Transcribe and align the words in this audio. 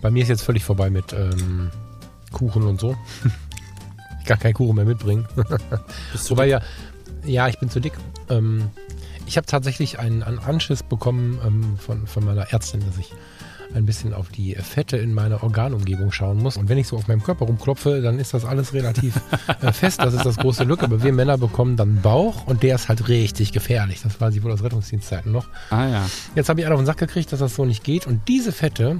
Bei 0.00 0.10
mir 0.10 0.22
ist 0.22 0.28
jetzt 0.28 0.42
völlig 0.42 0.64
vorbei 0.64 0.90
mit 0.90 1.12
ähm, 1.12 1.70
Kuchen 2.32 2.62
und 2.64 2.80
so. 2.80 2.96
ich 4.20 4.26
kann 4.26 4.38
keinen 4.38 4.54
Kuchen 4.54 4.76
mehr 4.76 4.84
mitbringen. 4.84 5.26
Wobei 6.28 6.46
ja, 6.46 6.60
ja, 7.24 7.48
ich 7.48 7.58
bin 7.58 7.70
zu 7.70 7.80
dick. 7.80 7.94
Ähm, 8.28 8.70
ich 9.26 9.36
habe 9.36 9.46
tatsächlich 9.46 9.98
einen, 9.98 10.22
einen 10.22 10.38
Anschiss 10.38 10.82
bekommen 10.82 11.38
ähm, 11.44 11.78
von, 11.78 12.06
von 12.06 12.24
meiner 12.24 12.52
Ärztin, 12.52 12.80
dass 12.86 12.96
ich 12.98 13.12
ein 13.74 13.84
bisschen 13.84 14.14
auf 14.14 14.28
die 14.30 14.54
Fette 14.54 14.96
in 14.96 15.12
meiner 15.12 15.42
Organumgebung 15.42 16.12
schauen 16.12 16.38
muss. 16.38 16.56
Und 16.56 16.68
wenn 16.68 16.78
ich 16.78 16.88
so 16.88 16.96
auf 16.96 17.08
meinem 17.08 17.22
Körper 17.22 17.44
rumklopfe, 17.44 18.00
dann 18.00 18.18
ist 18.18 18.34
das 18.34 18.44
alles 18.44 18.72
relativ 18.72 19.20
äh, 19.60 19.72
fest. 19.72 20.00
Das 20.00 20.14
ist 20.14 20.24
das 20.24 20.36
große 20.36 20.64
Glück. 20.64 20.82
Aber 20.82 21.02
wir 21.02 21.12
Männer 21.12 21.36
bekommen 21.38 21.76
dann 21.76 22.00
Bauch 22.00 22.46
und 22.46 22.62
der 22.62 22.76
ist 22.76 22.88
halt 22.88 23.08
richtig 23.08 23.52
gefährlich. 23.52 24.00
Das 24.02 24.20
weiß 24.20 24.34
ich 24.34 24.42
wohl 24.42 24.52
aus 24.52 24.62
Rettungsdienstzeiten 24.62 25.30
noch. 25.32 25.48
Ah 25.70 25.86
ja. 25.86 26.06
Jetzt 26.34 26.48
habe 26.48 26.60
ich 26.60 26.66
einen 26.66 26.74
auf 26.74 26.80
den 26.80 26.86
Sack 26.86 26.98
gekriegt, 26.98 27.32
dass 27.32 27.40
das 27.40 27.54
so 27.54 27.64
nicht 27.64 27.84
geht. 27.84 28.06
Und 28.06 28.26
diese 28.28 28.52
Fette 28.52 28.98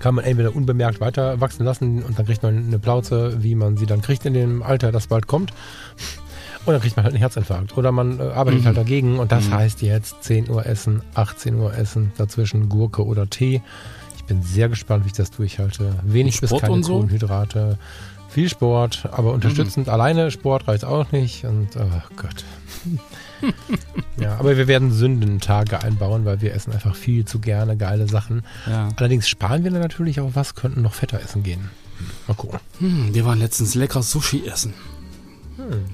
kann 0.00 0.14
man 0.14 0.24
entweder 0.24 0.56
unbemerkt 0.56 1.00
weiter 1.00 1.40
wachsen 1.40 1.64
lassen 1.64 2.02
und 2.02 2.18
dann 2.18 2.26
kriegt 2.26 2.42
man 2.42 2.56
eine 2.56 2.78
Plauze, 2.78 3.42
wie 3.42 3.54
man 3.54 3.76
sie 3.76 3.86
dann 3.86 4.02
kriegt 4.02 4.26
in 4.26 4.34
dem 4.34 4.62
Alter, 4.62 4.90
das 4.90 5.06
bald 5.06 5.26
kommt. 5.26 5.52
Und 6.66 6.74
dann 6.74 6.82
kriegt 6.82 6.96
man 6.96 7.04
halt 7.04 7.14
einen 7.14 7.20
Herzinfarkt. 7.20 7.76
Oder 7.78 7.90
man 7.90 8.18
äh, 8.18 8.22
arbeitet 8.22 8.62
mhm. 8.62 8.66
halt 8.66 8.76
dagegen 8.76 9.18
und 9.18 9.32
das 9.32 9.46
mhm. 9.46 9.54
heißt 9.54 9.82
jetzt 9.82 10.22
10 10.24 10.50
Uhr 10.50 10.66
essen, 10.66 11.02
18 11.14 11.54
Uhr 11.54 11.74
essen, 11.74 12.12
dazwischen 12.18 12.68
Gurke 12.68 13.04
oder 13.04 13.30
Tee. 13.30 13.62
Ich 14.16 14.24
bin 14.24 14.42
sehr 14.42 14.68
gespannt, 14.68 15.04
wie 15.04 15.08
ich 15.08 15.14
das 15.14 15.30
durchhalte. 15.30 15.94
Wenig 16.02 16.40
bis 16.40 16.50
keine 16.50 16.82
so? 16.82 16.94
Kohlenhydrate. 16.94 17.78
Viel 18.28 18.48
Sport, 18.48 19.08
aber 19.10 19.32
unterstützend. 19.32 19.86
Mhm. 19.86 19.92
Alleine 19.92 20.30
Sport 20.30 20.68
reicht 20.68 20.84
auch 20.84 21.10
nicht. 21.12 21.44
Und 21.44 21.68
oh 21.76 22.16
Gott. 22.16 22.44
ja, 24.20 24.36
aber 24.38 24.56
wir 24.56 24.66
werden 24.66 24.92
Sündentage 24.92 25.82
einbauen, 25.82 26.24
weil 26.24 26.40
wir 26.40 26.54
essen 26.54 26.72
einfach 26.72 26.94
viel 26.94 27.24
zu 27.24 27.38
gerne 27.38 27.76
geile 27.76 28.08
Sachen. 28.08 28.42
Ja. 28.66 28.88
Allerdings 28.96 29.28
sparen 29.28 29.64
wir 29.64 29.70
dann 29.70 29.80
natürlich 29.80 30.20
auch 30.20 30.34
was, 30.34 30.54
könnten 30.54 30.82
noch 30.82 30.94
fetter 30.94 31.20
essen 31.20 31.42
gehen. 31.42 31.70
Mal 32.26 32.34
gucken. 32.34 32.60
Hm, 32.78 33.14
wir 33.14 33.24
waren 33.24 33.38
letztens 33.38 33.74
lecker 33.74 34.02
Sushi 34.02 34.46
essen. 34.46 34.74
Hm. 35.56 35.84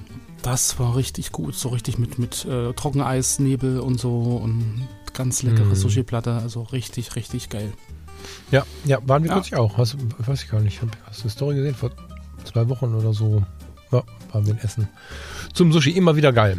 Das 0.41 0.79
war 0.79 0.95
richtig 0.95 1.31
gut, 1.31 1.55
so 1.55 1.69
richtig 1.69 1.97
mit, 1.97 2.19
mit 2.19 2.45
äh, 2.45 2.73
Trockeneisnebel 2.73 3.79
und 3.79 3.99
so 3.99 4.37
und 4.37 4.87
ganz 5.13 5.43
leckere 5.43 5.69
hm. 5.69 5.75
Sushi-Platte, 5.75 6.33
also 6.33 6.61
richtig, 6.61 7.15
richtig 7.15 7.49
geil. 7.49 7.73
Ja, 8.51 8.65
ja, 8.85 8.99
waren 9.05 9.23
wir 9.23 9.29
ja. 9.29 9.35
kürzlich 9.35 9.59
auch. 9.59 9.77
Hast, 9.77 9.97
weiß 10.19 10.43
ich 10.43 10.49
gar 10.49 10.61
nicht. 10.61 10.81
Hast 11.05 11.19
du 11.19 11.23
eine 11.23 11.31
Story 11.31 11.55
gesehen? 11.55 11.75
Vor 11.75 11.91
zwei 12.43 12.67
Wochen 12.69 12.93
oder 12.93 13.13
so. 13.13 13.43
Ja, 13.91 14.03
waren 14.31 14.45
wir 14.45 14.53
in 14.53 14.59
Essen. 14.59 14.87
Zum 15.57 15.73
Sushi 15.73 15.89
immer 15.89 16.15
wieder 16.15 16.31
geil. 16.33 16.57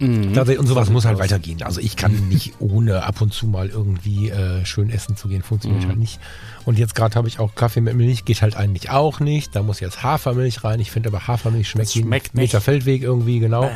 Mhm. 0.00 0.36
Und 0.36 0.66
sowas 0.66 0.90
muss 0.90 1.04
halt 1.04 1.18
weitergehen. 1.18 1.62
Also 1.62 1.80
ich 1.80 1.94
kann 1.94 2.28
nicht 2.28 2.54
ohne 2.58 3.04
ab 3.04 3.20
und 3.20 3.32
zu 3.32 3.46
mal 3.46 3.68
irgendwie 3.68 4.30
äh, 4.30 4.64
schön 4.64 4.90
essen 4.90 5.14
zu 5.14 5.28
gehen, 5.28 5.42
funktioniert 5.42 5.84
mhm. 5.84 5.88
halt 5.88 5.98
nicht. 5.98 6.18
Und 6.64 6.78
jetzt 6.78 6.94
gerade 6.94 7.14
habe 7.14 7.28
ich 7.28 7.38
auch 7.38 7.54
Kaffee 7.54 7.80
mit 7.80 7.94
Milch, 7.94 8.24
geht 8.24 8.42
halt 8.42 8.56
eigentlich 8.56 8.90
auch 8.90 9.20
nicht. 9.20 9.54
Da 9.54 9.62
muss 9.62 9.78
jetzt 9.78 10.02
Hafermilch 10.02 10.64
rein. 10.64 10.80
Ich 10.80 10.90
finde 10.90 11.10
aber 11.10 11.28
Hafermilch 11.28 11.68
schmeckt, 11.68 11.94
wie 11.94 12.02
ein 12.02 12.22
Meter 12.32 12.60
Feldweg 12.60 13.02
irgendwie, 13.02 13.38
genau. 13.38 13.64
Äh. 13.64 13.70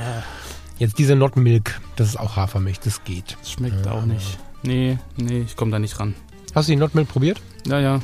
Jetzt 0.78 0.98
diese 0.98 1.15
Not 1.15 1.37
Milk, 1.37 1.81
das 1.94 2.09
ist 2.09 2.16
auch 2.16 2.34
Hafermilch, 2.34 2.81
das 2.81 3.04
geht. 3.04 3.37
Das 3.41 3.53
schmeckt 3.53 3.87
äh, 3.87 3.91
auch 3.91 4.04
nicht. 4.04 4.38
Nee, 4.65 4.98
nee, 5.16 5.43
ich 5.43 5.54
komme 5.54 5.71
da 5.71 5.78
nicht 5.78 6.00
ran. 6.00 6.15
Hast 6.54 6.69
du 6.69 6.72
die 6.72 6.77
Not 6.77 6.94
Milk 6.94 7.09
probiert? 7.09 7.41
Ja, 7.66 7.78
ja. 7.78 8.00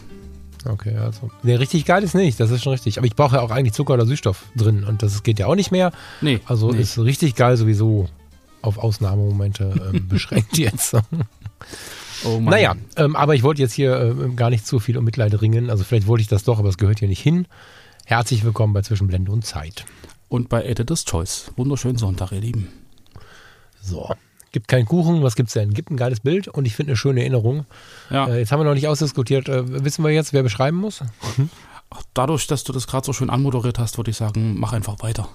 Okay, 0.64 0.96
also. 0.96 1.30
Nee, 1.42 1.54
richtig 1.54 1.84
geil 1.84 2.02
ist 2.02 2.14
nicht, 2.14 2.38
das 2.38 2.50
ist 2.50 2.62
schon 2.62 2.72
richtig. 2.72 2.98
Aber 2.98 3.06
ich 3.06 3.16
brauche 3.16 3.36
ja 3.36 3.42
auch 3.42 3.50
eigentlich 3.50 3.72
Zucker 3.72 3.94
oder 3.94 4.06
Süßstoff 4.06 4.44
drin 4.56 4.84
und 4.84 5.02
das 5.02 5.22
geht 5.22 5.38
ja 5.38 5.46
auch 5.46 5.54
nicht 5.54 5.70
mehr. 5.70 5.92
Nee. 6.20 6.40
Also 6.44 6.70
nee. 6.70 6.80
ist 6.80 6.98
richtig 6.98 7.34
geil 7.34 7.56
sowieso 7.56 8.08
auf 8.62 8.78
Ausnahmemomente 8.78 9.90
ähm, 9.92 10.08
beschränkt 10.08 10.58
jetzt. 10.58 10.96
Oh 12.22 12.38
Mann. 12.38 12.50
Naja, 12.50 12.76
ähm, 12.96 13.16
aber 13.16 13.34
ich 13.34 13.42
wollte 13.42 13.62
jetzt 13.62 13.72
hier 13.72 13.96
äh, 13.98 14.34
gar 14.34 14.50
nicht 14.50 14.66
zu 14.66 14.78
viel 14.78 14.98
um 14.98 15.04
Mitleid 15.04 15.40
ringen. 15.40 15.70
Also 15.70 15.84
vielleicht 15.84 16.06
wollte 16.06 16.20
ich 16.20 16.28
das 16.28 16.44
doch, 16.44 16.58
aber 16.58 16.68
es 16.68 16.76
gehört 16.76 16.98
hier 16.98 17.08
nicht 17.08 17.22
hin. 17.22 17.46
Herzlich 18.04 18.44
willkommen 18.44 18.74
bei 18.74 18.82
Zwischenblende 18.82 19.32
und 19.32 19.46
Zeit. 19.46 19.86
Und 20.28 20.50
bei 20.50 20.62
Editor's 20.64 21.06
Choice. 21.06 21.50
Wunderschönen 21.56 21.96
Sonntag, 21.96 22.32
ihr 22.32 22.42
Lieben. 22.42 22.68
So. 23.80 24.14
Gibt 24.52 24.66
keinen 24.66 24.86
Kuchen, 24.86 25.22
was 25.22 25.36
gibt's 25.36 25.52
denn? 25.52 25.72
Gibt 25.74 25.90
ein 25.90 25.96
geiles 25.96 26.20
Bild 26.20 26.48
und 26.48 26.64
ich 26.64 26.74
finde 26.74 26.90
eine 26.90 26.96
schöne 26.96 27.20
Erinnerung. 27.20 27.66
Ja. 28.10 28.26
Äh, 28.26 28.40
jetzt 28.40 28.50
haben 28.50 28.60
wir 28.60 28.64
noch 28.64 28.74
nicht 28.74 28.88
ausdiskutiert. 28.88 29.48
Äh, 29.48 29.84
wissen 29.84 30.02
wir 30.04 30.10
jetzt, 30.10 30.32
wer 30.32 30.42
beschreiben 30.42 30.76
muss? 30.76 31.02
Ach, 31.90 32.02
dadurch, 32.14 32.46
dass 32.46 32.64
du 32.64 32.72
das 32.72 32.86
gerade 32.86 33.06
so 33.06 33.12
schön 33.12 33.30
anmoderiert 33.30 33.78
hast, 33.78 33.96
würde 33.96 34.10
ich 34.10 34.16
sagen, 34.16 34.58
mach 34.58 34.72
einfach 34.72 34.96
weiter. 35.02 35.28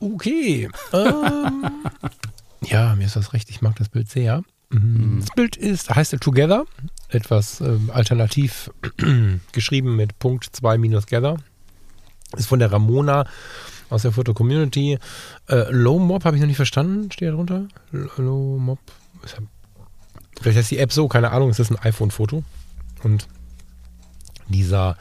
Okay. 0.00 0.68
Ähm, 0.92 1.64
ja, 2.64 2.94
mir 2.96 3.06
ist 3.06 3.16
das 3.16 3.32
recht. 3.32 3.50
Ich 3.50 3.62
mag 3.62 3.76
das 3.76 3.88
Bild 3.88 4.08
sehr. 4.08 4.42
Mhm. 4.70 5.20
Das 5.20 5.30
Bild 5.34 5.56
ist, 5.56 5.90
heißt 5.90 6.18
Together, 6.20 6.64
etwas 7.08 7.60
ähm, 7.60 7.90
alternativ 7.92 8.70
geschrieben 9.52 9.96
mit 9.96 10.18
Punkt 10.18 10.44
2 10.44 10.78
minus 10.78 11.06
Gather. 11.06 11.36
Ist 12.36 12.46
von 12.46 12.58
der 12.58 12.70
Ramona 12.70 13.24
aus 13.90 14.02
der 14.02 14.12
Foto 14.12 14.34
Community. 14.34 14.98
Äh, 15.48 15.70
Low 15.70 15.98
Mob 15.98 16.24
habe 16.24 16.36
ich 16.36 16.40
noch 16.40 16.46
nicht 16.46 16.56
verstanden, 16.56 17.10
steht 17.10 17.28
da 17.28 17.32
drunter. 17.32 17.68
Low 18.16 18.58
Mob. 18.58 18.78
Vielleicht 20.40 20.58
heißt 20.58 20.70
die 20.70 20.78
App 20.78 20.92
so, 20.92 21.08
keine 21.08 21.30
Ahnung, 21.30 21.50
es 21.50 21.58
ist 21.58 21.70
ein 21.70 21.78
iPhone-Foto. 21.78 22.44
Und 23.02 23.26
dieser, 24.48 24.96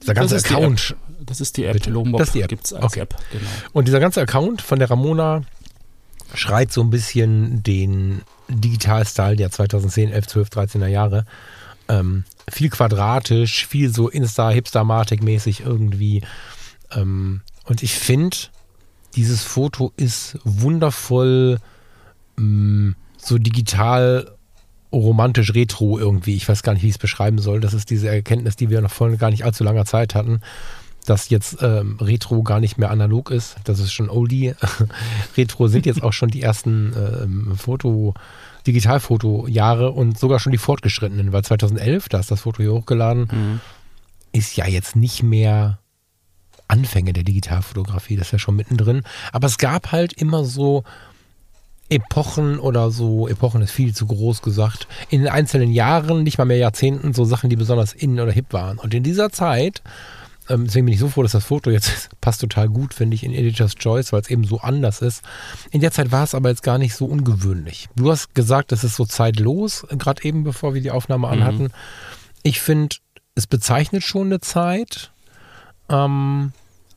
dieser 0.00 0.14
ganze 0.14 0.36
Account. 0.36 0.96
Die 1.20 1.26
das 1.26 1.40
ist 1.40 1.56
die 1.56 1.64
App. 1.64 1.84
Low 1.86 2.04
Mob 2.04 2.18
das 2.18 2.28
ist 2.28 2.34
die 2.34 2.42
App. 2.42 2.48
Gibt 2.48 2.64
es 2.66 2.72
als 2.72 2.84
okay. 2.84 3.00
App, 3.00 3.14
genau. 3.30 3.48
Und 3.72 3.88
dieser 3.88 4.00
ganze 4.00 4.20
Account 4.20 4.62
von 4.62 4.78
der 4.78 4.90
Ramona 4.90 5.42
schreit 6.34 6.72
so 6.72 6.82
ein 6.82 6.90
bisschen 6.90 7.62
den 7.62 8.22
Digital-Style 8.48 9.36
der 9.36 9.50
2010, 9.50 10.10
11, 10.10 10.26
12, 10.26 10.48
13er 10.48 10.86
Jahre. 10.86 11.26
Ähm, 11.88 12.24
viel 12.50 12.70
quadratisch, 12.70 13.66
viel 13.66 13.92
so 13.92 14.08
Insta-Hipster-Matic-mäßig 14.08 15.64
irgendwie. 15.64 16.22
Ähm, 16.92 17.42
und 17.66 17.82
ich 17.82 17.94
finde, 17.94 18.36
dieses 19.14 19.42
Foto 19.42 19.92
ist 19.96 20.38
wundervoll 20.44 21.58
ähm, 22.38 22.96
so 23.16 23.38
digital 23.38 24.32
romantisch 24.92 25.54
retro 25.54 25.98
irgendwie. 25.98 26.36
Ich 26.36 26.48
weiß 26.48 26.62
gar 26.62 26.74
nicht, 26.74 26.82
wie 26.82 26.88
ich 26.88 26.94
es 26.94 26.98
beschreiben 26.98 27.38
soll. 27.38 27.60
Das 27.60 27.74
ist 27.74 27.90
diese 27.90 28.08
Erkenntnis, 28.08 28.56
die 28.56 28.70
wir 28.70 28.80
noch 28.80 28.90
vor 28.90 29.10
gar 29.16 29.30
nicht 29.30 29.44
allzu 29.44 29.64
langer 29.64 29.86
Zeit 29.86 30.14
hatten, 30.14 30.40
dass 31.06 31.30
jetzt 31.30 31.58
ähm, 31.62 31.96
Retro 32.00 32.42
gar 32.42 32.60
nicht 32.60 32.78
mehr 32.78 32.90
analog 32.90 33.30
ist. 33.30 33.56
Das 33.64 33.80
ist 33.80 33.92
schon 33.92 34.10
Oldie. 34.10 34.54
retro 35.36 35.68
sind 35.68 35.86
jetzt 35.86 36.02
auch 36.02 36.12
schon 36.12 36.30
die 36.30 36.42
ersten 36.42 36.92
ähm, 36.96 37.56
Foto, 37.56 38.14
Digitalfoto-Jahre 38.66 39.90
und 39.90 40.18
sogar 40.18 40.38
schon 40.38 40.52
die 40.52 40.58
fortgeschrittenen, 40.58 41.32
weil 41.32 41.42
2011, 41.42 42.08
da 42.08 42.20
ist 42.20 42.30
das 42.30 42.42
Foto 42.42 42.62
hier 42.62 42.72
hochgeladen, 42.72 43.28
mhm. 43.32 43.60
ist 44.32 44.56
ja 44.56 44.66
jetzt 44.66 44.94
nicht 44.94 45.22
mehr 45.22 45.78
Anfänge 46.72 47.12
der 47.12 47.24
Digitalfotografie, 47.24 48.16
das 48.16 48.28
ist 48.28 48.32
ja 48.32 48.38
schon 48.38 48.56
mittendrin. 48.56 49.02
Aber 49.32 49.46
es 49.46 49.58
gab 49.58 49.92
halt 49.92 50.12
immer 50.14 50.44
so 50.44 50.84
Epochen 51.88 52.58
oder 52.58 52.90
so, 52.90 53.28
Epochen 53.28 53.60
ist 53.60 53.72
viel 53.72 53.94
zu 53.94 54.06
groß 54.06 54.40
gesagt, 54.40 54.88
in 55.10 55.20
den 55.20 55.30
einzelnen 55.30 55.70
Jahren, 55.70 56.22
nicht 56.22 56.38
mal 56.38 56.46
mehr 56.46 56.56
Jahrzehnten, 56.56 57.12
so 57.12 57.24
Sachen, 57.24 57.50
die 57.50 57.56
besonders 57.56 57.92
in 57.92 58.18
oder 58.18 58.32
hip 58.32 58.52
waren. 58.52 58.78
Und 58.78 58.94
in 58.94 59.02
dieser 59.02 59.30
Zeit 59.30 59.82
ähm, 60.48 60.66
deswegen 60.66 60.86
bin 60.86 60.94
ich 60.94 61.00
so 61.00 61.08
froh, 61.08 61.22
dass 61.22 61.32
das 61.32 61.44
Foto 61.44 61.70
jetzt 61.70 62.10
passt 62.20 62.40
total 62.40 62.68
gut, 62.68 62.94
finde 62.94 63.14
ich, 63.14 63.24
in 63.24 63.32
Editor's 63.32 63.74
Choice, 63.74 64.12
weil 64.12 64.22
es 64.22 64.30
eben 64.30 64.44
so 64.44 64.60
anders 64.60 65.00
ist. 65.00 65.22
In 65.70 65.80
der 65.80 65.92
Zeit 65.92 66.10
war 66.10 66.24
es 66.24 66.34
aber 66.34 66.48
jetzt 66.48 66.62
gar 66.62 66.78
nicht 66.78 66.94
so 66.94 67.06
ungewöhnlich. 67.06 67.88
Du 67.94 68.10
hast 68.10 68.34
gesagt, 68.34 68.72
das 68.72 68.84
ist 68.84 68.96
so 68.96 69.04
zeitlos, 69.04 69.86
gerade 69.90 70.24
eben, 70.24 70.44
bevor 70.44 70.74
wir 70.74 70.80
die 70.80 70.90
Aufnahme 70.90 71.28
mhm. 71.28 71.32
anhatten. 71.32 71.68
Ich 72.42 72.60
finde, 72.60 72.96
es 73.34 73.46
bezeichnet 73.46 74.02
schon 74.02 74.26
eine 74.26 74.40
Zeit. 74.40 75.10
Ähm, 75.88 76.52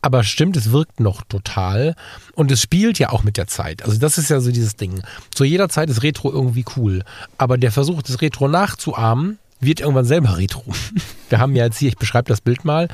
aber 0.06 0.24
stimmt, 0.24 0.56
es 0.56 0.72
wirkt 0.72 1.00
noch 1.00 1.24
total. 1.24 1.96
Und 2.36 2.52
es 2.52 2.62
spielt 2.62 3.00
ja 3.00 3.10
auch 3.10 3.24
mit 3.24 3.38
der 3.38 3.48
Zeit. 3.48 3.84
Also 3.84 3.98
das 3.98 4.20
ist 4.20 4.30
ja 4.30 4.40
so 4.40 4.52
dieses 4.52 4.76
Ding. 4.76 5.02
Zu 5.34 5.46
jeder 5.46 5.68
Zeit 5.68 5.90
ist 5.90 6.04
Retro 6.04 6.32
irgendwie 6.32 6.64
cool. 6.78 7.04
Aber 7.40 7.58
der 7.58 7.72
Versuch, 7.72 8.04
das 8.04 8.22
Retro 8.22 8.48
nachzuahmen, 8.48 9.40
wird 9.60 9.80
irgendwann 9.80 10.06
selber 10.06 10.38
Retro. 10.38 10.64
Wir 11.30 11.40
haben 11.40 11.56
ja 11.56 11.66
jetzt 11.66 11.80
hier, 11.80 11.90
ich 11.90 11.98
beschreibe 11.98 12.28
das 12.28 12.40
Bild 12.40 12.66
mal 12.66 12.88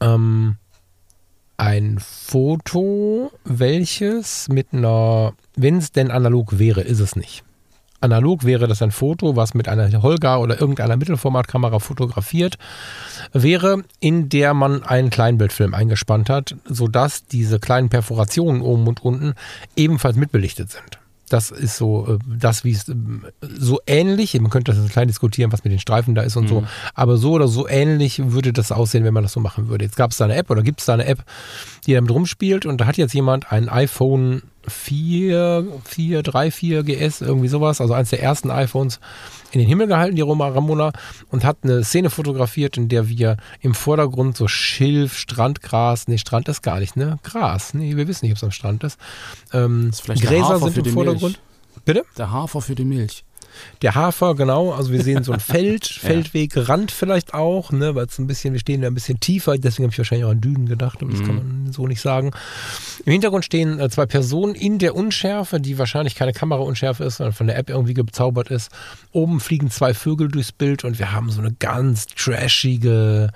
ähm, 0.00 0.56
ein 1.56 2.00
Foto, 2.00 3.30
welches 3.44 4.48
mit 4.48 4.72
einer, 4.72 5.34
wenn 5.54 5.76
es 5.76 5.92
denn 5.92 6.10
analog 6.10 6.58
wäre, 6.58 6.80
ist 6.80 6.98
es 6.98 7.14
nicht. 7.14 7.44
Analog 8.00 8.44
wäre 8.44 8.68
das 8.68 8.82
ein 8.82 8.90
Foto, 8.90 9.36
was 9.36 9.54
mit 9.54 9.68
einer 9.68 9.90
Holga 10.02 10.38
oder 10.38 10.60
irgendeiner 10.60 10.96
Mittelformatkamera 10.96 11.78
fotografiert 11.78 12.58
wäre, 13.32 13.82
in 14.00 14.28
der 14.28 14.54
man 14.54 14.82
einen 14.82 15.10
Kleinbildfilm 15.10 15.74
eingespannt 15.74 16.30
hat, 16.30 16.56
sodass 16.64 17.26
diese 17.26 17.58
kleinen 17.58 17.88
Perforationen 17.88 18.62
oben 18.62 18.86
und 18.86 19.04
unten 19.04 19.34
ebenfalls 19.76 20.16
mitbelichtet 20.16 20.70
sind. 20.70 20.98
Das 21.28 21.50
ist 21.50 21.76
so, 21.76 22.06
äh, 22.14 22.18
das 22.26 22.64
wie 22.64 22.72
es 22.72 22.88
äh, 22.88 22.94
so 23.40 23.80
ähnlich, 23.86 24.38
man 24.40 24.50
könnte 24.50 24.72
das 24.72 24.90
klein 24.90 25.08
diskutieren, 25.08 25.52
was 25.52 25.64
mit 25.64 25.72
den 25.72 25.78
Streifen 25.78 26.14
da 26.14 26.22
ist 26.22 26.36
und 26.36 26.44
mhm. 26.44 26.48
so, 26.48 26.64
aber 26.94 27.16
so 27.16 27.32
oder 27.32 27.48
so 27.48 27.68
ähnlich 27.68 28.32
würde 28.32 28.52
das 28.52 28.72
aussehen, 28.72 29.04
wenn 29.04 29.14
man 29.14 29.22
das 29.22 29.32
so 29.32 29.40
machen 29.40 29.68
würde. 29.68 29.84
Jetzt 29.84 29.96
gab 29.96 30.12
es 30.12 30.16
da 30.16 30.24
eine 30.24 30.36
App 30.36 30.50
oder 30.50 30.62
gibt 30.62 30.80
es 30.80 30.86
da 30.86 30.94
eine 30.94 31.06
App, 31.06 31.24
die 31.86 31.94
damit 31.94 32.10
rumspielt 32.10 32.66
und 32.66 32.80
da 32.80 32.86
hat 32.86 32.96
jetzt 32.96 33.12
jemand 33.12 33.52
ein 33.52 33.68
iPhone 33.68 34.42
4, 34.66 35.66
4, 35.84 36.22
3, 36.22 36.50
4 36.50 36.82
GS, 36.82 37.20
irgendwie 37.20 37.48
sowas, 37.48 37.80
also 37.80 37.94
eines 37.94 38.10
der 38.10 38.22
ersten 38.22 38.50
iPhones 38.50 39.00
in 39.52 39.60
den 39.60 39.68
Himmel 39.68 39.86
gehalten, 39.86 40.16
die 40.16 40.22
Roma 40.22 40.48
Ramona, 40.48 40.92
und 41.30 41.44
hat 41.44 41.58
eine 41.62 41.84
Szene 41.84 42.10
fotografiert, 42.10 42.76
in 42.76 42.88
der 42.88 43.08
wir 43.08 43.36
im 43.60 43.74
Vordergrund 43.74 44.36
so 44.36 44.48
Schilf, 44.48 45.16
Strandgras, 45.16 46.08
nee, 46.08 46.18
Strand 46.18 46.48
ist 46.48 46.62
gar 46.62 46.80
nicht, 46.80 46.96
ne? 46.96 47.18
Gras, 47.22 47.74
nee, 47.74 47.96
wir 47.96 48.08
wissen 48.08 48.26
nicht, 48.26 48.32
ob 48.32 48.36
es 48.36 48.44
am 48.44 48.50
Strand 48.50 48.84
ist. 48.84 48.98
Ähm, 49.52 49.90
ist 49.90 50.04
Gräser 50.04 50.58
sind 50.58 50.86
im 50.86 50.92
Vordergrund. 50.92 51.38
Milch. 51.38 51.84
Bitte? 51.84 52.04
Der 52.18 52.30
Hafer 52.30 52.60
für 52.60 52.74
die 52.74 52.84
Milch. 52.84 53.24
Der 53.82 53.94
Hafer, 53.94 54.34
genau. 54.34 54.72
Also 54.72 54.92
wir 54.92 55.02
sehen 55.02 55.24
so 55.24 55.32
ein 55.32 55.40
Feld, 55.48 55.86
Feldweg, 55.86 56.52
Rand 56.56 56.90
vielleicht 56.90 57.34
auch, 57.34 57.72
ne, 57.72 57.94
weil 57.94 58.06
es 58.06 58.18
ein 58.18 58.26
bisschen, 58.26 58.52
wir 58.52 58.60
stehen 58.60 58.82
da 58.82 58.88
ein 58.88 58.94
bisschen 58.94 59.20
tiefer, 59.20 59.56
deswegen 59.58 59.84
habe 59.84 59.92
ich 59.92 59.98
wahrscheinlich 59.98 60.24
auch 60.26 60.30
an 60.30 60.40
Dünen 60.40 60.66
gedacht, 60.66 60.98
aber 61.02 61.10
das 61.10 61.20
mhm. 61.20 61.26
kann 61.26 61.36
man 61.36 61.72
so 61.72 61.86
nicht 61.86 62.00
sagen. 62.00 62.32
Im 63.04 63.12
Hintergrund 63.12 63.44
stehen 63.44 63.78
äh, 63.80 63.88
zwei 63.90 64.06
Personen 64.06 64.54
in 64.54 64.78
der 64.78 64.94
Unschärfe, 64.94 65.60
die 65.60 65.78
wahrscheinlich 65.78 66.14
keine 66.14 66.32
Kameraunschärfe 66.32 67.04
ist, 67.04 67.16
sondern 67.16 67.34
von 67.34 67.46
der 67.46 67.58
App 67.58 67.70
irgendwie 67.70 67.94
gezaubert 67.94 68.50
ist. 68.50 68.70
Oben 69.12 69.40
fliegen 69.40 69.70
zwei 69.70 69.94
Vögel 69.94 70.28
durchs 70.28 70.52
Bild 70.52 70.84
und 70.84 70.98
wir 70.98 71.12
haben 71.12 71.30
so 71.30 71.40
eine 71.40 71.52
ganz 71.52 72.06
trashige 72.06 73.30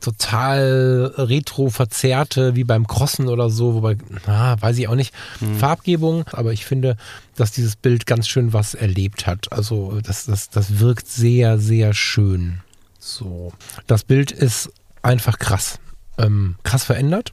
total 0.00 1.12
retro 1.16 1.70
verzerrte, 1.70 2.54
wie 2.54 2.64
beim 2.64 2.86
Crossen 2.86 3.28
oder 3.28 3.50
so, 3.50 3.74
wobei, 3.74 3.96
na, 4.26 4.60
weiß 4.60 4.78
ich 4.78 4.88
auch 4.88 4.94
nicht, 4.94 5.14
mhm. 5.40 5.56
Farbgebung, 5.56 6.24
aber 6.32 6.52
ich 6.52 6.64
finde, 6.64 6.96
dass 7.36 7.52
dieses 7.52 7.76
Bild 7.76 8.06
ganz 8.06 8.28
schön 8.28 8.52
was 8.52 8.74
erlebt 8.74 9.26
hat. 9.26 9.52
Also 9.52 10.00
das, 10.02 10.26
das, 10.26 10.50
das 10.50 10.78
wirkt 10.78 11.08
sehr, 11.08 11.58
sehr 11.58 11.94
schön. 11.94 12.60
So. 12.98 13.52
Das 13.86 14.04
Bild 14.04 14.30
ist 14.30 14.70
einfach 15.02 15.38
krass. 15.38 15.78
Ähm, 16.18 16.56
krass 16.64 16.84
verändert 16.84 17.30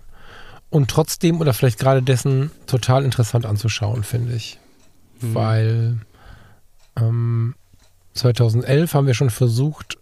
und 0.69 0.89
trotzdem 0.89 1.39
oder 1.39 1.53
vielleicht 1.53 1.79
gerade 1.79 2.03
dessen 2.03 2.51
total 2.67 3.05
interessant 3.05 3.45
anzuschauen, 3.45 4.03
finde 4.03 4.35
ich. 4.35 4.59
Mhm. 5.21 5.33
Weil 5.35 5.97
ähm, 6.97 7.55
2011 8.13 8.93
haben 8.93 9.07
wir 9.07 9.13
schon 9.13 9.29
versucht, 9.29 9.97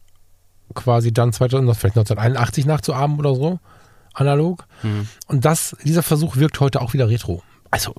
quasi 0.73 1.13
dann 1.13 1.33
2000, 1.33 1.75
vielleicht 1.75 1.97
1981 1.97 2.65
nachzuahmen 2.65 3.19
oder 3.19 3.35
so, 3.35 3.59
analog. 4.13 4.65
Mhm. 4.83 5.07
Und 5.27 5.45
das, 5.45 5.75
dieser 5.83 6.03
Versuch 6.03 6.35
wirkt 6.35 6.59
heute 6.59 6.81
auch 6.81 6.93
wieder 6.93 7.09
retro. 7.09 7.43
Also, 7.71 7.95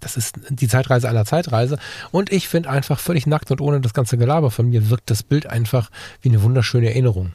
das 0.00 0.16
ist 0.16 0.40
die 0.48 0.68
Zeitreise 0.68 1.08
einer 1.08 1.24
Zeitreise. 1.24 1.78
Und 2.10 2.32
ich 2.32 2.48
finde 2.48 2.70
einfach 2.70 2.98
völlig 2.98 3.26
nackt 3.26 3.50
und 3.50 3.60
ohne 3.60 3.80
das 3.80 3.94
ganze 3.94 4.16
Gelaber 4.18 4.50
von 4.50 4.68
mir 4.68 4.90
wirkt 4.90 5.10
das 5.10 5.22
Bild 5.22 5.46
einfach 5.46 5.90
wie 6.22 6.30
eine 6.30 6.42
wunderschöne 6.42 6.88
Erinnerung. 6.88 7.32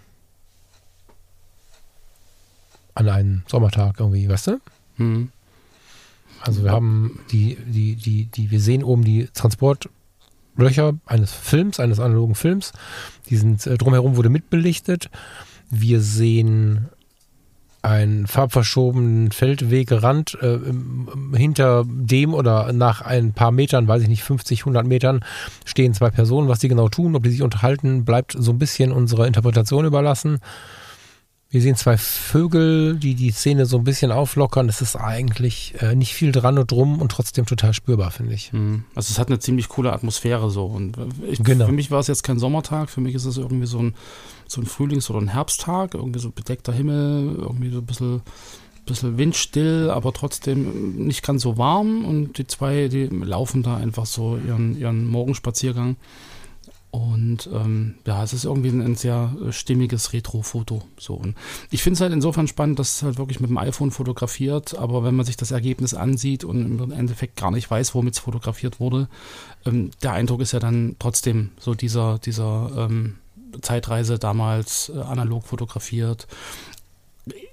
An 2.96 3.10
einen 3.10 3.44
Sommertag 3.48 4.00
irgendwie, 4.00 4.28
weißt 4.28 4.48
du? 4.48 4.60
Mhm. 4.98 5.32
Also 6.42 6.64
wir 6.64 6.72
haben 6.72 7.20
die, 7.32 7.58
die, 7.66 7.96
die, 7.96 8.26
die, 8.26 8.52
wir 8.52 8.60
sehen 8.60 8.84
oben 8.84 9.04
die 9.04 9.28
Transport, 9.34 9.90
Löcher 10.58 10.94
eines 11.06 11.34
Films, 11.34 11.80
eines 11.80 12.00
analogen 12.00 12.36
Films. 12.36 12.72
Die 13.30 13.38
sind 13.38 13.66
äh, 13.68 13.78
drumherum 13.78 14.16
wurde 14.16 14.30
mitbelichtet. 14.30 15.10
Wir 15.70 16.00
sehen 16.02 16.90
einen 17.82 18.26
farbverschobenen 18.26 19.32
Feldwegrand. 19.32 20.38
Äh, 20.42 20.58
hinter 21.38 21.86
dem 21.88 22.34
oder 22.34 22.74
nach 22.74 23.02
ein 23.02 23.34
paar 23.34 23.52
Metern, 23.52 23.88
weiß 23.88 24.02
ich 24.02 24.08
nicht, 24.08 24.24
50, 24.24 24.62
100 24.62 24.88
Metern, 24.88 25.20
stehen 25.66 25.94
zwei 25.94 26.10
Personen. 26.10 26.48
Was 26.48 26.60
die 26.60 26.68
genau 26.68 26.90
tun, 26.90 27.16
ob 27.16 27.24
die 27.24 27.30
sich 27.30 27.44
unterhalten, 27.44 28.04
bleibt 28.04 28.36
so 28.38 28.52
ein 28.52 28.60
bisschen 28.60 28.92
unserer 28.92 29.28
Interpretation 29.28 29.86
überlassen. 29.86 30.40
Wir 31.56 31.62
sehen 31.62 31.78
zwei 31.78 31.96
Vögel, 31.96 32.98
die 32.98 33.16
die 33.16 33.32
Szene 33.32 33.66
so 33.66 33.78
ein 33.78 33.86
bisschen 33.86 34.12
auflockern. 34.12 34.68
Es 34.68 34.82
ist 34.82 34.98
eigentlich 34.98 35.74
äh, 35.80 35.96
nicht 35.96 36.14
viel 36.14 36.34
dran 36.34 36.58
und 36.58 36.70
drum 36.70 37.00
und 37.00 37.14
trotzdem 37.14 37.46
total 37.46 37.74
spürbar, 37.74 38.12
finde 38.12 38.34
ich. 38.34 38.52
Mhm. 38.52 38.84
Also 38.94 39.14
es 39.14 39.20
hat 39.20 39.30
eine 39.30 39.40
ziemlich 39.40 39.70
coole 39.70 39.94
Atmosphäre 39.94 40.52
so. 40.52 40.66
Und 40.66 40.98
äh, 40.98 41.04
ich, 41.32 41.42
genau. 41.42 41.68
für 41.68 41.72
mich 41.72 41.92
war 41.92 42.02
es 42.02 42.08
jetzt 42.08 42.24
kein 42.24 42.40
Sommertag, 42.40 42.90
für 42.90 43.00
mich 43.00 43.16
ist 43.16 43.24
es 43.24 43.38
irgendwie 43.38 43.68
so 43.68 43.80
ein, 43.80 43.96
so 44.50 44.60
ein 44.60 44.68
Frühlings- 44.68 45.10
oder 45.10 45.22
ein 45.22 45.30
Herbsttag, 45.30 45.94
irgendwie 45.94 46.20
so 46.20 46.30
bedeckter 46.30 46.74
Himmel, 46.74 47.38
irgendwie 47.38 47.70
so 47.70 47.78
ein 47.78 47.86
bisschen, 47.86 48.22
bisschen 48.86 49.18
windstill, 49.18 49.90
aber 49.92 50.12
trotzdem 50.12 51.06
nicht 51.06 51.24
ganz 51.24 51.42
so 51.44 51.58
warm. 51.58 52.04
Und 52.04 52.38
die 52.38 52.48
zwei, 52.48 52.90
die 52.90 53.06
laufen 53.06 53.64
da 53.64 53.78
einfach 53.78 54.08
so 54.08 54.38
ihren, 54.46 54.78
ihren 54.78 55.08
Morgenspaziergang. 55.08 55.96
Und 56.96 57.50
ähm, 57.52 57.96
ja, 58.08 58.24
es 58.24 58.32
ist 58.32 58.46
irgendwie 58.46 58.70
ein, 58.70 58.80
ein 58.80 58.96
sehr 58.96 59.36
äh, 59.46 59.52
stimmiges 59.52 60.14
Retro-Foto. 60.14 60.82
So. 60.98 61.22
Ich 61.70 61.84
finde 61.84 61.96
es 61.96 62.02
halt 62.02 62.14
insofern 62.14 62.48
spannend, 62.48 62.80
dass 62.80 62.96
es 62.96 63.04
halt 63.04 63.18
wirklich 63.18 63.42
mit 63.42 63.50
dem 63.50 63.58
iPhone 63.58 63.92
fotografiert, 63.92 64.78
aber 64.78 65.04
wenn 65.04 65.14
man 65.14 65.26
sich 65.26 65.36
das 65.36 65.52
Ergebnis 65.52 65.94
ansieht 65.94 66.46
und 66.46 66.80
im 66.80 66.92
Endeffekt 66.94 67.36
gar 67.36 67.52
nicht 67.52 67.70
weiß, 67.70 67.96
womit 67.96 68.14
es 68.14 68.20
fotografiert 68.20 68.80
wurde, 68.80 69.10
ähm, 69.66 69.92
der 70.04 70.14
Eindruck 70.14 70.40
ist 70.40 70.54
ja 70.54 70.60
dann 70.60 70.96
trotzdem 70.98 71.50
so 71.60 71.74
dieser, 71.74 72.18
dieser 72.20 72.72
ähm, 72.78 73.16
Zeitreise 73.62 74.18
damals 74.18 74.90
äh, 74.96 74.98
analog 74.98 75.44
fotografiert 75.44 76.28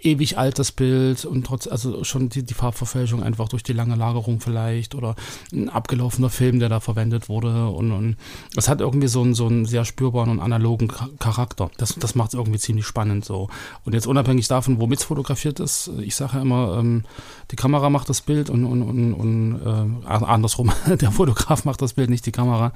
ewig 0.03 0.37
alt 0.37 0.59
das 0.59 0.73
Bild 0.73 1.25
und 1.25 1.47
trotz, 1.47 1.67
also 1.67 2.05
schon 2.05 2.29
die, 2.29 2.43
die 2.43 2.55
Farbverfälschung 2.55 3.23
einfach 3.23 3.49
durch 3.49 3.63
die 3.63 3.73
lange 3.73 3.95
Lagerung 3.95 4.41
vielleicht 4.41 4.95
oder 4.95 5.15
ein 5.53 5.69
abgelaufener 5.69 6.31
Film, 6.31 6.59
der 6.59 6.69
da 6.69 6.81
verwendet 6.81 7.29
wurde 7.29 7.69
und, 7.69 7.93
und 7.93 8.17
es 8.57 8.69
hat 8.69 8.81
irgendwie 8.81 9.09
so 9.09 9.23
einen, 9.23 9.35
so 9.35 9.47
einen 9.47 9.65
sehr 9.65 9.85
spürbaren 9.85 10.31
und 10.31 10.41
analogen 10.41 10.89
Charakter. 11.19 11.71
Das, 11.77 11.95
das 11.95 12.15
macht 12.15 12.31
es 12.31 12.35
irgendwie 12.35 12.59
ziemlich 12.59 12.87
spannend 12.87 13.25
so. 13.25 13.49
Und 13.85 13.95
jetzt 13.95 14.07
unabhängig 14.07 14.49
davon, 14.49 14.81
womit 14.81 15.01
es 15.01 15.05
fotografiert 15.05 15.61
ist, 15.61 15.91
ich 16.01 16.15
sage 16.15 16.37
ja 16.37 16.43
immer, 16.43 16.79
ähm, 16.79 17.05
die 17.51 17.57
Kamera 17.57 17.91
macht 17.91 18.09
das 18.09 18.21
Bild 18.21 18.51
und, 18.51 18.65
und, 18.65 18.83
und, 18.83 19.15
und 19.15 19.61
äh, 19.65 20.07
andersrum, 20.07 20.73
der 20.87 21.13
Fotograf 21.13 21.65
macht 21.65 21.83
das 21.83 21.95
Bild, 21.95 22.11
nicht 22.11 22.27
die 22.27 22.33
Kamera. 22.33 22.73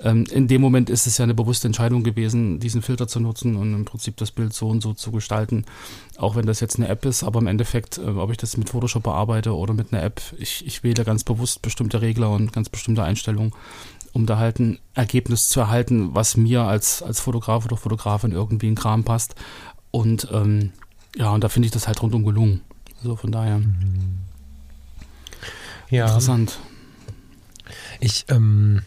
Ähm, 0.00 0.24
in 0.30 0.48
dem 0.48 0.60
Moment 0.60 0.90
ist 0.90 1.06
es 1.06 1.18
ja 1.18 1.24
eine 1.24 1.34
bewusste 1.34 1.68
Entscheidung 1.68 2.02
gewesen, 2.02 2.60
diesen 2.60 2.82
Filter 2.82 3.08
zu 3.08 3.20
nutzen 3.20 3.56
und 3.56 3.74
im 3.74 3.84
Prinzip 3.84 4.16
das 4.16 4.30
Bild 4.30 4.52
so 4.52 4.68
und 4.68 4.82
so 4.82 4.94
zu 4.94 5.10
gestalten, 5.12 5.64
auch 6.16 6.36
wenn 6.36 6.39
das 6.46 6.60
jetzt 6.60 6.76
eine 6.76 6.88
App 6.88 7.04
ist, 7.04 7.22
aber 7.22 7.40
im 7.40 7.46
Endeffekt, 7.46 7.98
äh, 7.98 8.02
ob 8.02 8.30
ich 8.30 8.36
das 8.36 8.56
mit 8.56 8.70
Photoshop 8.70 9.02
bearbeite 9.02 9.54
oder 9.54 9.74
mit 9.74 9.92
einer 9.92 10.02
App, 10.02 10.20
ich, 10.38 10.66
ich 10.66 10.82
wähle 10.82 11.04
ganz 11.04 11.24
bewusst 11.24 11.62
bestimmte 11.62 12.00
Regler 12.00 12.30
und 12.30 12.52
ganz 12.52 12.68
bestimmte 12.68 13.02
Einstellungen, 13.02 13.52
um 14.12 14.26
da 14.26 14.38
halt 14.38 14.58
ein 14.58 14.78
Ergebnis 14.94 15.48
zu 15.48 15.60
erhalten, 15.60 16.14
was 16.14 16.36
mir 16.36 16.62
als, 16.62 17.02
als 17.02 17.20
Fotograf 17.20 17.64
oder 17.64 17.76
Fotografin 17.76 18.32
irgendwie 18.32 18.68
in 18.68 18.74
Kram 18.74 19.04
passt. 19.04 19.34
Und 19.90 20.28
ähm, 20.32 20.72
ja, 21.16 21.30
und 21.30 21.42
da 21.42 21.48
finde 21.48 21.66
ich 21.66 21.72
das 21.72 21.86
halt 21.86 22.02
rundum 22.02 22.24
gelungen. 22.24 22.60
So 23.02 23.16
von 23.16 23.32
daher. 23.32 23.58
Mhm. 23.58 24.20
Ja. 25.90 26.06
Interessant. 26.06 26.58
Ich, 27.98 28.24
ähm, 28.28 28.82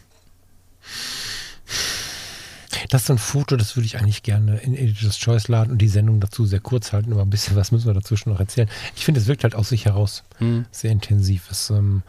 das 2.88 3.02
ist 3.02 3.06
so 3.06 3.14
ein 3.14 3.18
Foto, 3.18 3.56
das 3.56 3.76
würde 3.76 3.86
ich 3.86 3.98
eigentlich 3.98 4.22
gerne 4.22 4.58
in 4.58 4.74
Editor's 4.74 5.18
Choice 5.18 5.48
laden 5.48 5.72
und 5.72 5.78
die 5.78 5.88
Sendung 5.88 6.20
dazu 6.20 6.44
sehr 6.46 6.60
kurz 6.60 6.92
halten, 6.92 7.12
aber 7.12 7.22
ein 7.22 7.30
bisschen 7.30 7.56
was 7.56 7.72
müssen 7.72 7.86
wir 7.86 7.94
dazwischen 7.94 8.30
noch 8.30 8.40
erzählen. 8.40 8.68
Ich 8.96 9.04
finde, 9.04 9.20
es 9.20 9.26
wirkt 9.26 9.44
halt 9.44 9.54
aus 9.54 9.68
sich 9.68 9.86
heraus 9.86 10.24
mhm. 10.40 10.66
sehr 10.70 10.90
intensiv. 10.90 11.50
Es 11.50 11.70
ähm, 11.70 12.02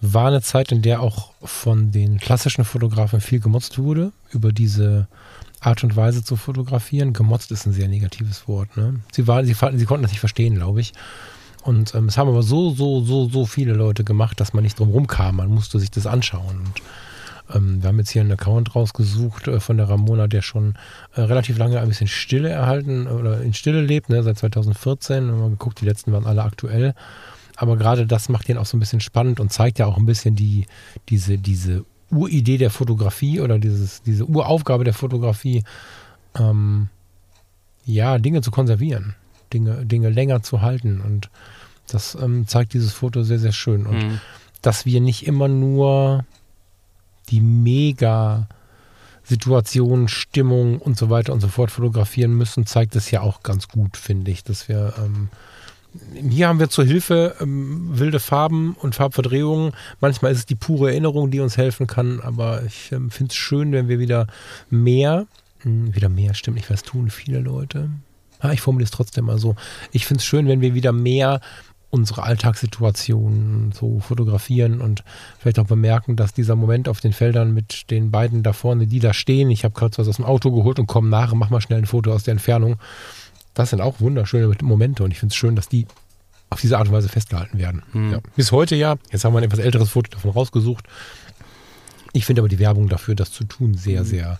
war 0.00 0.28
eine 0.28 0.42
Zeit, 0.42 0.72
in 0.72 0.82
der 0.82 1.00
auch 1.00 1.32
von 1.42 1.90
den 1.90 2.18
klassischen 2.18 2.64
Fotografen 2.64 3.20
viel 3.20 3.40
gemotzt 3.40 3.78
wurde 3.78 4.12
über 4.30 4.52
diese 4.52 5.08
Art 5.60 5.82
und 5.82 5.96
Weise 5.96 6.22
zu 6.22 6.36
fotografieren. 6.36 7.12
Gemotzt 7.12 7.50
ist 7.50 7.66
ein 7.66 7.72
sehr 7.72 7.88
negatives 7.88 8.46
Wort. 8.46 8.76
Ne? 8.76 9.00
Sie, 9.12 9.26
waren, 9.26 9.46
sie, 9.46 9.54
sie 9.54 9.84
konnten 9.86 10.02
das 10.02 10.12
nicht 10.12 10.20
verstehen, 10.20 10.54
glaube 10.54 10.80
ich. 10.80 10.92
Und 11.62 11.94
ähm, 11.94 12.08
es 12.08 12.18
haben 12.18 12.28
aber 12.28 12.42
so, 12.42 12.74
so, 12.74 13.02
so, 13.02 13.28
so 13.30 13.46
viele 13.46 13.72
Leute 13.72 14.04
gemacht, 14.04 14.38
dass 14.38 14.52
man 14.52 14.62
nicht 14.62 14.78
drum 14.78 14.90
rumkam. 14.90 15.36
Man 15.36 15.48
musste 15.48 15.80
sich 15.80 15.90
das 15.90 16.06
anschauen. 16.06 16.58
Und 16.58 16.82
ähm, 17.52 17.82
wir 17.82 17.88
haben 17.88 17.98
jetzt 17.98 18.10
hier 18.10 18.22
einen 18.22 18.32
Account 18.32 18.74
rausgesucht 18.74 19.48
äh, 19.48 19.60
von 19.60 19.76
der 19.76 19.88
Ramona, 19.88 20.26
der 20.26 20.42
schon 20.42 20.74
äh, 21.14 21.22
relativ 21.22 21.58
lange 21.58 21.80
ein 21.80 21.88
bisschen 21.88 22.08
Stille 22.08 22.48
erhalten 22.48 23.06
oder 23.06 23.40
in 23.42 23.52
Stille 23.52 23.82
lebt, 23.82 24.08
ne, 24.08 24.22
seit 24.22 24.38
2014. 24.38 25.26
Wir 25.26 25.32
haben 25.32 25.40
mal 25.40 25.50
geguckt, 25.50 25.80
die 25.80 25.86
letzten 25.86 26.12
waren 26.12 26.26
alle 26.26 26.42
aktuell. 26.42 26.94
Aber 27.56 27.76
gerade 27.76 28.06
das 28.06 28.28
macht 28.28 28.48
ihn 28.48 28.58
auch 28.58 28.66
so 28.66 28.76
ein 28.76 28.80
bisschen 28.80 29.00
spannend 29.00 29.40
und 29.40 29.52
zeigt 29.52 29.78
ja 29.78 29.86
auch 29.86 29.96
ein 29.96 30.06
bisschen 30.06 30.34
die, 30.34 30.66
diese, 31.08 31.38
diese 31.38 31.84
Uridee 32.10 32.58
der 32.58 32.70
Fotografie 32.70 33.40
oder 33.40 33.58
dieses, 33.58 34.02
diese 34.02 34.24
Uraufgabe 34.26 34.84
der 34.84 34.94
Fotografie, 34.94 35.62
ähm, 36.36 36.88
ja, 37.84 38.18
Dinge 38.18 38.40
zu 38.40 38.50
konservieren, 38.50 39.14
Dinge, 39.52 39.84
Dinge 39.84 40.08
länger 40.08 40.42
zu 40.42 40.62
halten. 40.62 41.00
Und 41.00 41.30
das 41.88 42.16
ähm, 42.20 42.46
zeigt 42.48 42.72
dieses 42.72 42.92
Foto 42.92 43.22
sehr, 43.22 43.38
sehr 43.38 43.52
schön. 43.52 43.86
Und 43.86 43.98
mhm. 43.98 44.20
dass 44.62 44.86
wir 44.86 45.00
nicht 45.00 45.26
immer 45.26 45.48
nur 45.48 46.24
die 47.30 47.40
mega 47.40 48.48
Situationen, 49.24 50.08
Stimmung 50.08 50.78
und 50.78 50.98
so 50.98 51.10
weiter 51.10 51.32
und 51.32 51.40
so 51.40 51.48
fort 51.48 51.70
fotografieren 51.70 52.34
müssen, 52.34 52.66
zeigt 52.66 52.94
es 52.94 53.10
ja 53.10 53.22
auch 53.22 53.42
ganz 53.42 53.68
gut, 53.68 53.96
finde 53.96 54.30
ich, 54.30 54.44
dass 54.44 54.68
wir 54.68 54.94
ähm, 54.98 55.28
hier 56.28 56.48
haben 56.48 56.58
wir 56.58 56.68
zur 56.68 56.84
Hilfe 56.84 57.36
ähm, 57.40 57.98
wilde 57.98 58.20
Farben 58.20 58.76
und 58.80 58.94
Farbverdrehungen. 58.94 59.72
Manchmal 60.00 60.32
ist 60.32 60.38
es 60.38 60.46
die 60.46 60.56
pure 60.56 60.90
Erinnerung, 60.90 61.30
die 61.30 61.40
uns 61.40 61.56
helfen 61.56 61.86
kann, 61.86 62.20
aber 62.20 62.64
ich 62.64 62.90
ähm, 62.92 63.10
finde 63.10 63.30
es 63.30 63.36
schön, 63.36 63.72
wenn 63.72 63.88
wir 63.88 63.98
wieder 63.98 64.26
mehr, 64.70 65.26
mh, 65.62 65.64
hm, 65.64 65.94
wieder 65.94 66.08
mehr, 66.08 66.34
stimmt 66.34 66.56
nicht, 66.56 66.70
was 66.70 66.82
tun 66.82 67.10
viele 67.10 67.40
Leute. 67.40 67.90
Ah, 68.40 68.52
ich 68.52 68.60
formuliere 68.60 68.86
es 68.86 68.90
trotzdem 68.90 69.26
mal 69.26 69.38
so. 69.38 69.54
Ich 69.92 70.06
finde 70.06 70.18
es 70.18 70.26
schön, 70.26 70.48
wenn 70.48 70.60
wir 70.60 70.74
wieder 70.74 70.92
mehr 70.92 71.40
unsere 71.94 72.24
Alltagssituationen 72.24 73.70
so 73.72 74.00
fotografieren 74.00 74.80
und 74.80 75.04
vielleicht 75.38 75.60
auch 75.60 75.66
bemerken, 75.66 76.16
dass 76.16 76.34
dieser 76.34 76.56
Moment 76.56 76.88
auf 76.88 77.00
den 77.00 77.12
Feldern 77.12 77.54
mit 77.54 77.90
den 77.90 78.10
beiden 78.10 78.42
da 78.42 78.52
vorne, 78.52 78.88
die 78.88 78.98
da 78.98 79.14
stehen, 79.14 79.48
ich 79.50 79.64
habe 79.64 79.74
gerade 79.74 79.96
was 79.96 80.08
aus 80.08 80.16
dem 80.16 80.24
Auto 80.24 80.50
geholt 80.50 80.80
und 80.80 80.88
komme 80.88 81.08
nach, 81.08 81.32
mach 81.34 81.50
mal 81.50 81.60
schnell 81.60 81.78
ein 81.78 81.86
Foto 81.86 82.12
aus 82.12 82.24
der 82.24 82.32
Entfernung. 82.32 82.76
Das 83.54 83.70
sind 83.70 83.80
auch 83.80 84.00
wunderschöne 84.00 84.52
Momente 84.62 85.04
und 85.04 85.12
ich 85.12 85.20
finde 85.20 85.32
es 85.32 85.36
schön, 85.36 85.54
dass 85.54 85.68
die 85.68 85.86
auf 86.50 86.60
diese 86.60 86.78
Art 86.78 86.88
und 86.88 86.94
Weise 86.94 87.08
festgehalten 87.08 87.58
werden. 87.58 87.82
Mhm. 87.92 88.12
Ja. 88.12 88.18
Bis 88.34 88.50
heute 88.50 88.74
ja. 88.74 88.96
Jetzt 89.12 89.24
haben 89.24 89.32
wir 89.32 89.38
ein 89.38 89.44
etwas 89.44 89.60
älteres 89.60 89.90
Foto 89.90 90.10
davon 90.10 90.32
rausgesucht. 90.32 90.86
Ich 92.12 92.26
finde 92.26 92.42
aber 92.42 92.48
die 92.48 92.58
Werbung 92.58 92.88
dafür, 92.88 93.14
das 93.14 93.30
zu 93.30 93.44
tun, 93.44 93.74
sehr, 93.74 94.00
mhm. 94.00 94.06
sehr 94.06 94.38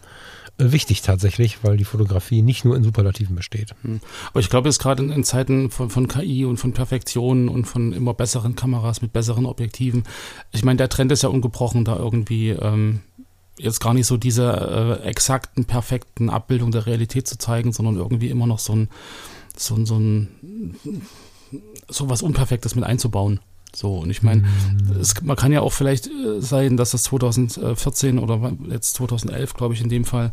wichtig 0.58 1.02
tatsächlich, 1.02 1.64
weil 1.64 1.76
die 1.76 1.84
Fotografie 1.84 2.42
nicht 2.42 2.64
nur 2.64 2.76
in 2.76 2.84
Superlativen 2.84 3.34
besteht. 3.34 3.74
Hm. 3.82 4.00
Aber 4.30 4.40
ich 4.40 4.48
glaube, 4.48 4.68
jetzt 4.68 4.78
gerade 4.78 5.02
in, 5.02 5.10
in, 5.10 5.24
Zeiten 5.24 5.70
von, 5.70 5.90
von 5.90 6.08
KI 6.08 6.44
und 6.44 6.58
von 6.58 6.72
Perfektion 6.72 7.48
und 7.48 7.64
von 7.64 7.92
immer 7.92 8.14
besseren 8.14 8.54
Kameras 8.54 9.02
mit 9.02 9.12
besseren 9.12 9.46
Objektiven, 9.46 10.04
ich 10.52 10.64
meine, 10.64 10.76
der 10.76 10.88
Trend 10.88 11.12
ist 11.12 11.22
ja 11.22 11.28
ungebrochen, 11.28 11.84
da 11.84 11.96
irgendwie 11.96 12.50
ähm, 12.50 13.00
jetzt 13.58 13.80
gar 13.80 13.94
nicht 13.94 14.06
so 14.06 14.16
diese 14.16 15.00
äh, 15.02 15.08
exakten, 15.08 15.64
perfekten 15.64 16.30
Abbildungen 16.30 16.72
der 16.72 16.86
Realität 16.86 17.26
zu 17.26 17.38
zeigen, 17.38 17.72
sondern 17.72 17.96
irgendwie 17.96 18.28
immer 18.28 18.46
noch 18.46 18.58
so 18.58 18.74
ein, 18.74 18.88
so 19.56 19.84
so 19.84 19.98
ein 19.98 20.74
so 21.88 22.08
was 22.10 22.22
Unperfektes 22.22 22.74
mit 22.74 22.84
einzubauen. 22.84 23.40
So, 23.74 23.98
und 23.98 24.10
ich 24.10 24.22
meine, 24.22 24.42
mhm. 24.42 25.04
man 25.22 25.36
kann 25.36 25.52
ja 25.52 25.60
auch 25.60 25.72
vielleicht 25.72 26.06
äh, 26.06 26.40
sein, 26.40 26.76
dass 26.76 26.92
das 26.92 27.04
2014 27.04 28.18
oder 28.18 28.52
jetzt 28.70 28.94
2011, 28.94 29.54
glaube 29.54 29.74
ich, 29.74 29.82
in 29.82 29.88
dem 29.88 30.04
Fall, 30.04 30.32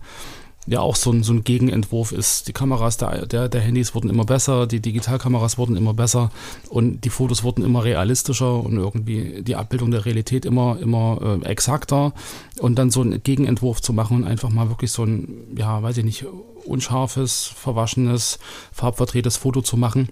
ja 0.68 0.80
auch 0.80 0.96
so 0.96 1.12
ein, 1.12 1.24
so 1.24 1.34
ein 1.34 1.44
Gegenentwurf 1.44 2.12
ist. 2.12 2.48
Die 2.48 2.54
Kameras 2.54 2.98
der, 2.98 3.26
der, 3.26 3.50
der 3.50 3.62
Handys 3.62 3.96
wurden 3.96 4.10
immer 4.10 4.26
besser, 4.26 4.68
die 4.68 4.80
Digitalkameras 4.80 5.58
wurden 5.58 5.76
immer 5.76 5.94
besser 5.94 6.32
und 6.70 7.04
die 7.04 7.10
Fotos 7.10 7.44
wurden 7.44 7.64
immer 7.64 7.84
realistischer 7.84 8.64
und 8.64 8.78
irgendwie 8.78 9.42
die 9.42 9.56
Abbildung 9.56 9.92
der 9.92 10.06
Realität 10.06 10.46
immer, 10.46 10.78
immer 10.80 11.40
äh, 11.44 11.46
exakter. 11.48 12.14
Und 12.60 12.78
dann 12.78 12.92
so 12.92 13.02
einen 13.02 13.24
Gegenentwurf 13.24 13.82
zu 13.82 13.92
machen 13.92 14.18
und 14.18 14.24
einfach 14.26 14.50
mal 14.50 14.70
wirklich 14.70 14.92
so 14.92 15.04
ein, 15.04 15.56
ja, 15.58 15.82
weiß 15.82 15.98
ich 15.98 16.06
nicht, 16.06 16.26
unscharfes, 16.66 17.52
verwaschenes, 17.56 18.38
farbverdrehtes 18.72 19.38
Foto 19.38 19.62
zu 19.62 19.78
machen 19.78 20.10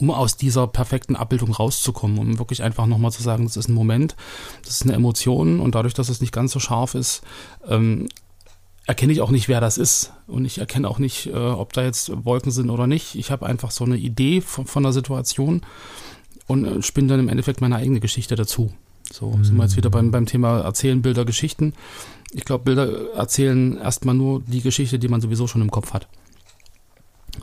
um 0.00 0.10
aus 0.12 0.36
dieser 0.36 0.68
perfekten 0.68 1.16
Abbildung 1.16 1.52
rauszukommen, 1.52 2.18
um 2.18 2.38
wirklich 2.38 2.62
einfach 2.62 2.86
nochmal 2.86 3.10
zu 3.10 3.22
sagen, 3.22 3.44
das 3.44 3.56
ist 3.56 3.68
ein 3.68 3.74
Moment, 3.74 4.14
das 4.62 4.74
ist 4.74 4.82
eine 4.84 4.92
Emotion 4.92 5.58
und 5.58 5.74
dadurch, 5.74 5.94
dass 5.94 6.08
es 6.08 6.20
nicht 6.20 6.32
ganz 6.32 6.52
so 6.52 6.60
scharf 6.60 6.94
ist, 6.94 7.22
ähm, 7.66 8.08
erkenne 8.86 9.12
ich 9.12 9.20
auch 9.20 9.30
nicht, 9.30 9.48
wer 9.48 9.60
das 9.60 9.76
ist 9.76 10.12
und 10.28 10.44
ich 10.44 10.58
erkenne 10.58 10.88
auch 10.88 11.00
nicht, 11.00 11.26
äh, 11.26 11.32
ob 11.32 11.72
da 11.72 11.82
jetzt 11.82 12.24
Wolken 12.24 12.52
sind 12.52 12.70
oder 12.70 12.86
nicht. 12.86 13.16
Ich 13.16 13.30
habe 13.30 13.44
einfach 13.46 13.72
so 13.72 13.84
eine 13.84 13.96
Idee 13.96 14.40
von, 14.40 14.66
von 14.66 14.84
der 14.84 14.92
Situation 14.92 15.62
und 16.46 16.64
äh, 16.64 16.82
spinne 16.82 17.08
dann 17.08 17.20
im 17.20 17.28
Endeffekt 17.28 17.60
meine 17.60 17.76
eigene 17.76 17.98
Geschichte 17.98 18.36
dazu. 18.36 18.72
So 19.12 19.30
mhm. 19.30 19.44
sind 19.44 19.56
wir 19.56 19.64
jetzt 19.64 19.76
wieder 19.76 19.90
beim, 19.90 20.12
beim 20.12 20.26
Thema 20.26 20.60
Erzählen 20.60 21.02
Bilder, 21.02 21.24
Geschichten. 21.24 21.74
Ich 22.30 22.44
glaube, 22.44 22.64
Bilder 22.64 23.14
erzählen 23.14 23.78
erstmal 23.78 24.14
nur 24.14 24.42
die 24.46 24.60
Geschichte, 24.60 24.98
die 24.98 25.08
man 25.08 25.20
sowieso 25.20 25.46
schon 25.46 25.62
im 25.62 25.70
Kopf 25.70 25.92
hat. 25.92 26.06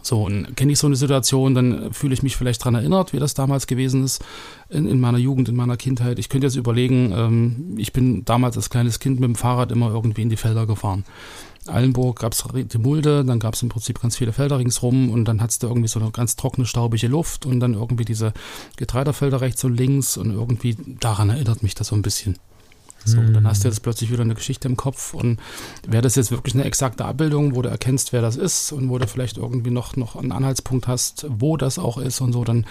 So, 0.05 0.23
und 0.23 0.55
kenne 0.55 0.71
ich 0.71 0.77
so 0.77 0.85
eine 0.85 0.95
Situation, 0.95 1.55
dann 1.55 1.91
fühle 1.91 2.13
ich 2.13 2.21
mich 2.21 2.37
vielleicht 2.37 2.61
daran 2.61 2.75
erinnert, 2.75 3.11
wie 3.11 3.17
das 3.17 3.33
damals 3.33 3.65
gewesen 3.65 4.03
ist, 4.03 4.23
in, 4.69 4.87
in, 4.87 4.99
meiner 4.99 5.17
Jugend, 5.17 5.49
in 5.49 5.55
meiner 5.55 5.77
Kindheit. 5.77 6.19
Ich 6.19 6.29
könnte 6.29 6.45
jetzt 6.45 6.55
überlegen, 6.55 7.11
ähm, 7.11 7.75
ich 7.77 7.91
bin 7.91 8.23
damals 8.23 8.55
als 8.55 8.69
kleines 8.69 8.99
Kind 8.99 9.19
mit 9.19 9.27
dem 9.27 9.35
Fahrrad 9.35 9.71
immer 9.71 9.89
irgendwie 9.89 10.21
in 10.21 10.29
die 10.29 10.37
Felder 10.37 10.67
gefahren. 10.67 11.05
Allenburg 11.65 12.19
gab 12.19 12.33
es 12.33 12.43
die 12.53 12.77
Mulde, 12.77 13.25
dann 13.25 13.39
gab 13.39 13.55
es 13.55 13.63
im 13.63 13.69
Prinzip 13.69 13.99
ganz 13.99 14.15
viele 14.15 14.31
Felder 14.31 14.59
ringsrum 14.59 15.09
und 15.09 15.25
dann 15.25 15.41
hattest 15.41 15.63
du 15.63 15.67
irgendwie 15.67 15.87
so 15.87 15.99
eine 15.99 16.11
ganz 16.11 16.35
trockene, 16.35 16.67
staubige 16.67 17.07
Luft 17.07 17.47
und 17.47 17.59
dann 17.59 17.73
irgendwie 17.73 18.05
diese 18.05 18.33
Getreidefelder 18.77 19.41
rechts 19.41 19.63
und 19.63 19.75
links 19.75 20.17
und 20.17 20.29
irgendwie 20.29 20.77
daran 20.99 21.31
erinnert 21.31 21.63
mich 21.63 21.73
das 21.73 21.87
so 21.87 21.95
ein 21.95 22.03
bisschen. 22.03 22.37
So, 23.03 23.21
mhm. 23.21 23.33
dann 23.33 23.47
hast 23.47 23.63
du 23.63 23.67
jetzt 23.67 23.83
plötzlich 23.83 24.11
wieder 24.11 24.23
eine 24.23 24.33
Geschichte 24.33 24.67
im 24.67 24.77
Kopf 24.77 25.13
und 25.13 25.39
wäre 25.87 26.01
das 26.01 26.15
jetzt 26.15 26.31
wirklich 26.31 26.55
eine 26.55 26.63
exakte 26.63 27.05
Abbildung, 27.05 27.55
wo 27.55 27.61
du 27.61 27.69
erkennst, 27.69 28.13
wer 28.13 28.21
das 28.21 28.35
ist 28.35 28.71
und 28.71 28.89
wo 28.89 28.97
du 28.97 29.07
vielleicht 29.07 29.37
irgendwie 29.37 29.69
noch, 29.69 29.95
noch 29.95 30.15
einen 30.15 30.31
Anhaltspunkt 30.31 30.87
hast, 30.87 31.25
wo 31.29 31.55
das 31.55 31.77
auch 31.77 31.97
ist 31.97 32.21
und 32.21 32.33
so, 32.33 32.43
dann, 32.43 32.65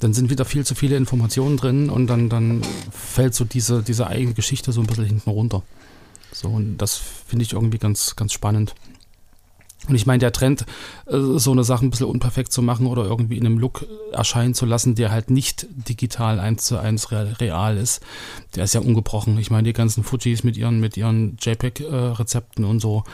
dann 0.00 0.12
sind 0.12 0.28
wieder 0.28 0.44
viel 0.44 0.66
zu 0.66 0.74
viele 0.74 0.96
Informationen 0.96 1.56
drin 1.56 1.88
und 1.88 2.08
dann, 2.08 2.28
dann 2.28 2.62
fällt 2.90 3.34
so 3.34 3.44
diese, 3.44 3.82
diese 3.82 4.06
eigene 4.06 4.34
Geschichte 4.34 4.72
so 4.72 4.80
ein 4.80 4.86
bisschen 4.86 5.06
hinten 5.06 5.30
runter. 5.30 5.62
So, 6.32 6.48
und 6.48 6.78
das 6.78 6.96
finde 6.96 7.44
ich 7.44 7.52
irgendwie 7.52 7.78
ganz, 7.78 8.16
ganz 8.16 8.32
spannend. 8.32 8.74
Und 9.88 9.94
ich 9.94 10.04
meine, 10.04 10.18
der 10.18 10.32
Trend, 10.32 10.66
äh, 11.06 11.16
so 11.16 11.52
eine 11.52 11.64
Sache 11.64 11.86
ein 11.86 11.90
bisschen 11.90 12.06
unperfekt 12.06 12.52
zu 12.52 12.60
machen 12.60 12.86
oder 12.86 13.04
irgendwie 13.04 13.38
in 13.38 13.46
einem 13.46 13.58
Look 13.58 13.86
erscheinen 14.12 14.54
zu 14.54 14.66
lassen, 14.66 14.94
der 14.94 15.10
halt 15.10 15.30
nicht 15.30 15.66
digital 15.70 16.38
eins 16.38 16.66
zu 16.66 16.78
eins 16.78 17.10
real 17.10 17.76
ist, 17.78 18.02
der 18.54 18.64
ist 18.64 18.74
ja 18.74 18.80
ungebrochen. 18.80 19.38
Ich 19.38 19.50
meine, 19.50 19.64
die 19.64 19.72
ganzen 19.72 20.04
Fujis 20.04 20.44
mit 20.44 20.56
ihren, 20.56 20.80
mit 20.80 20.96
ihren 20.96 21.38
JPEG-Rezepten 21.40 22.64
und 22.64 22.80
so, 22.80 23.04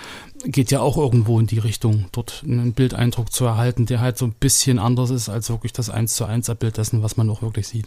geht 0.44 0.70
ja 0.70 0.80
auch 0.80 0.96
irgendwo 0.96 1.38
in 1.38 1.46
die 1.46 1.58
Richtung, 1.58 2.06
dort 2.12 2.42
einen 2.44 2.72
Bildeindruck 2.72 3.32
zu 3.32 3.44
erhalten, 3.44 3.86
der 3.86 4.00
halt 4.00 4.18
so 4.18 4.26
ein 4.26 4.32
bisschen 4.32 4.78
anders 4.78 5.10
ist 5.10 5.28
als 5.28 5.48
wirklich 5.50 5.72
das 5.72 5.88
eins 5.88 6.14
zu 6.14 6.24
eins 6.24 6.50
Abbild 6.50 6.76
dessen, 6.78 7.02
was 7.02 7.16
man 7.16 7.30
auch 7.30 7.42
wirklich 7.42 7.68
sieht. 7.68 7.86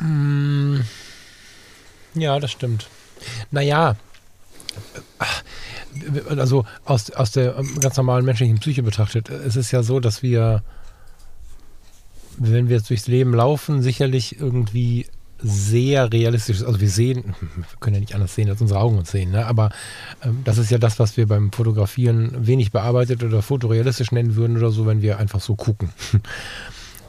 Mm. 0.00 0.80
Ja, 2.14 2.40
das 2.40 2.50
stimmt. 2.50 2.88
Naja, 3.50 3.96
also 6.28 6.64
aus, 6.84 7.10
aus 7.10 7.32
der 7.32 7.56
ähm, 7.56 7.80
ganz 7.80 7.96
normalen 7.96 8.24
menschlichen 8.24 8.58
Psyche 8.58 8.82
betrachtet, 8.82 9.30
es 9.30 9.56
ist 9.56 9.70
ja 9.70 9.82
so, 9.82 10.00
dass 10.00 10.22
wir, 10.22 10.62
wenn 12.38 12.68
wir 12.68 12.76
jetzt 12.76 12.90
durchs 12.90 13.06
Leben 13.06 13.34
laufen, 13.34 13.82
sicherlich 13.82 14.40
irgendwie 14.40 15.06
sehr 15.38 16.12
realistisch, 16.12 16.62
also 16.62 16.80
wir 16.80 16.88
sehen, 16.88 17.34
wir 17.40 17.64
können 17.80 17.94
ja 17.94 18.00
nicht 18.00 18.14
anders 18.14 18.34
sehen, 18.34 18.48
als 18.48 18.60
unsere 18.60 18.80
Augen 18.80 18.98
uns 18.98 19.10
sehen, 19.10 19.32
ne? 19.32 19.46
aber 19.46 19.70
ähm, 20.22 20.40
das 20.44 20.58
ist 20.58 20.70
ja 20.70 20.78
das, 20.78 20.98
was 20.98 21.16
wir 21.16 21.26
beim 21.26 21.52
Fotografieren 21.52 22.46
wenig 22.46 22.72
bearbeitet 22.72 23.22
oder 23.22 23.42
fotorealistisch 23.42 24.12
nennen 24.12 24.36
würden 24.36 24.56
oder 24.56 24.70
so, 24.70 24.86
wenn 24.86 25.02
wir 25.02 25.18
einfach 25.18 25.40
so 25.40 25.54
gucken. 25.54 25.90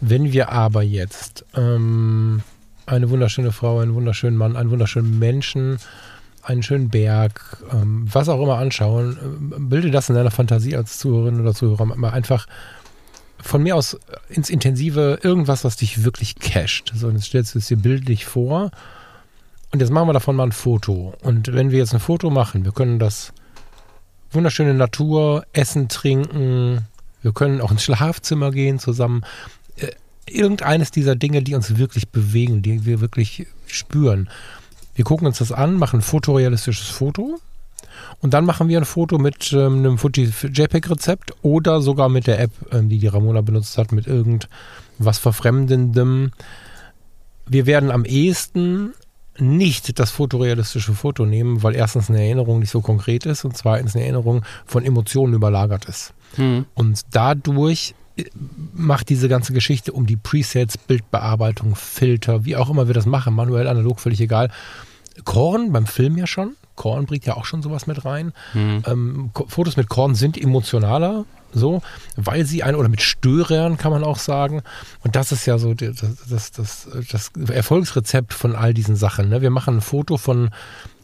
wenn 0.02 0.32
wir 0.34 0.52
aber 0.52 0.84
jetzt 0.84 1.46
ähm, 1.56 2.42
eine 2.86 3.10
wunderschöne 3.10 3.52
Frau, 3.52 3.80
einen 3.80 3.94
wunderschönen 3.94 4.38
Mann, 4.38 4.56
einen 4.56 4.72
wunderschönen 4.72 5.18
Menschen 5.20 5.78
einen 6.48 6.64
schönen 6.64 6.90
Berg, 6.90 7.58
ähm, 7.72 8.08
was 8.12 8.30
auch 8.30 8.42
immer 8.42 8.58
anschauen, 8.58 9.18
äh, 9.18 9.60
bilde 9.60 9.92
das 9.92 10.10
in 10.10 10.16
deiner 10.16 10.32
Fantasie 10.32 10.76
als 10.76 10.98
Zuhörerin 10.98 11.42
oder 11.42 11.54
Zuhörer 11.54 11.86
mal 11.86 12.12
einfach 12.12 12.48
von 13.40 13.62
mir 13.62 13.76
aus 13.76 13.98
ins 14.30 14.50
Intensive 14.50 15.20
irgendwas, 15.22 15.64
was 15.64 15.76
dich 15.76 16.04
wirklich 16.04 16.36
casht. 16.40 16.92
So, 16.96 17.10
jetzt 17.10 17.26
stellst 17.26 17.54
du 17.54 17.60
es 17.60 17.68
dir 17.68 17.78
bildlich 17.78 18.26
vor 18.26 18.72
und 19.72 19.82
jetzt 19.82 19.92
machen 19.92 20.08
wir 20.08 20.14
davon 20.14 20.36
mal 20.36 20.46
ein 20.46 20.52
Foto. 20.54 21.14
Und 21.22 21.54
wenn 21.54 21.72
wir 21.72 21.80
jetzt 21.80 21.94
ein 21.94 22.00
Foto 22.00 22.30
machen, 22.30 22.66
wir 22.66 22.72
können 22.72 22.98
das 22.98 23.34
wunderschöne 24.32 24.74
Natur, 24.74 25.46
Essen, 25.54 25.90
Trinken, 25.90 26.88
wir 27.22 27.34
können 27.34 27.62
auch 27.62 27.72
ins 27.72 27.84
Schlafzimmer 27.84 28.52
gehen 28.52 28.80
zusammen. 28.80 29.24
Äh, 29.76 29.92
irgendeines 30.26 30.92
dieser 30.92 31.16
Dinge, 31.16 31.44
die 31.44 31.56
uns 31.56 31.78
wirklich 31.78 32.10
bewegen, 32.10 32.62
die 32.62 32.86
wir 32.86 33.02
wirklich 33.02 33.48
spüren. 33.68 34.30
Wir 34.98 35.06
gucken 35.06 35.28
uns 35.28 35.38
das 35.38 35.52
an, 35.52 35.76
machen 35.76 36.00
ein 36.00 36.02
fotorealistisches 36.02 36.88
Foto 36.90 37.40
und 38.20 38.34
dann 38.34 38.46
machen 38.46 38.68
wir 38.68 38.80
ein 38.80 38.86
Foto 38.86 39.20
mit 39.20 39.54
ähm, 39.54 39.78
einem 39.78 40.00
Fuji 40.00 40.32
JPEG-Rezept 40.42 41.36
oder 41.44 41.82
sogar 41.82 42.10
mit 42.10 42.26
der 42.26 42.40
App, 42.40 42.52
ähm, 42.72 42.90
die 42.90 42.98
die 42.98 43.06
Ramona 43.06 43.42
benutzt 43.42 43.78
hat, 43.78 43.92
mit 43.92 44.08
irgendwas 44.08 45.20
Verfremdendem. 45.20 46.32
Wir 47.46 47.68
werden 47.68 47.92
am 47.92 48.06
ehesten 48.06 48.96
nicht 49.38 50.00
das 50.00 50.10
fotorealistische 50.10 50.96
Foto 50.96 51.28
nehmen, 51.28 51.62
weil 51.62 51.76
erstens 51.76 52.10
eine 52.10 52.24
Erinnerung 52.24 52.58
nicht 52.58 52.72
so 52.72 52.82
konkret 52.82 53.28
ist 53.28 53.46
und 53.46 53.56
zweitens 53.56 53.94
eine 53.94 54.04
Erinnerung 54.04 54.44
von 54.66 54.84
Emotionen 54.84 55.36
überlagert 55.36 55.86
ist. 55.86 56.16
Hm. 56.38 56.66
Und 56.74 57.02
dadurch 57.12 57.94
macht 58.74 59.10
diese 59.10 59.30
ganze 59.30 59.54
Geschichte 59.54 59.92
um 59.92 60.06
die 60.06 60.18
Presets, 60.18 60.78
Bildbearbeitung, 60.78 61.76
Filter, 61.76 62.46
wie 62.46 62.56
auch 62.56 62.70
immer 62.70 62.88
wir 62.88 62.94
das 62.94 63.06
machen, 63.06 63.34
manuell, 63.34 63.68
analog, 63.68 64.00
völlig 64.00 64.22
egal. 64.22 64.50
Korn 65.24 65.72
beim 65.72 65.86
Film 65.86 66.18
ja 66.18 66.28
schon. 66.28 66.56
Korn 66.76 67.06
bringt 67.06 67.26
ja 67.26 67.36
auch 67.36 67.46
schon 67.46 67.64
sowas 67.64 67.88
mit 67.88 68.06
rein. 68.06 68.34
Mhm. 68.54 68.84
Ähm, 68.86 69.32
Fotos 69.48 69.78
mit 69.78 69.90
Korn 69.90 70.16
sind 70.16 70.40
emotionaler 70.40 71.26
so, 71.54 71.82
weil 72.16 72.46
sie 72.46 72.64
ein, 72.64 72.76
oder 72.76 72.90
mit 72.90 73.02
Störern 73.02 73.78
kann 73.78 73.92
man 73.92 74.04
auch 74.04 74.18
sagen. 74.18 74.62
Und 75.04 75.16
das 75.16 75.32
ist 75.32 75.46
ja 75.46 75.58
so 75.58 75.74
das, 75.74 76.04
das, 76.30 76.52
das, 76.52 76.88
das 77.10 77.32
Erfolgsrezept 77.50 78.34
von 78.34 78.56
all 78.56 78.74
diesen 78.74 78.96
Sachen. 78.96 79.30
Ne? 79.30 79.42
Wir 79.42 79.50
machen 79.50 79.78
ein 79.78 79.82
Foto 79.82 80.18
von 80.18 80.50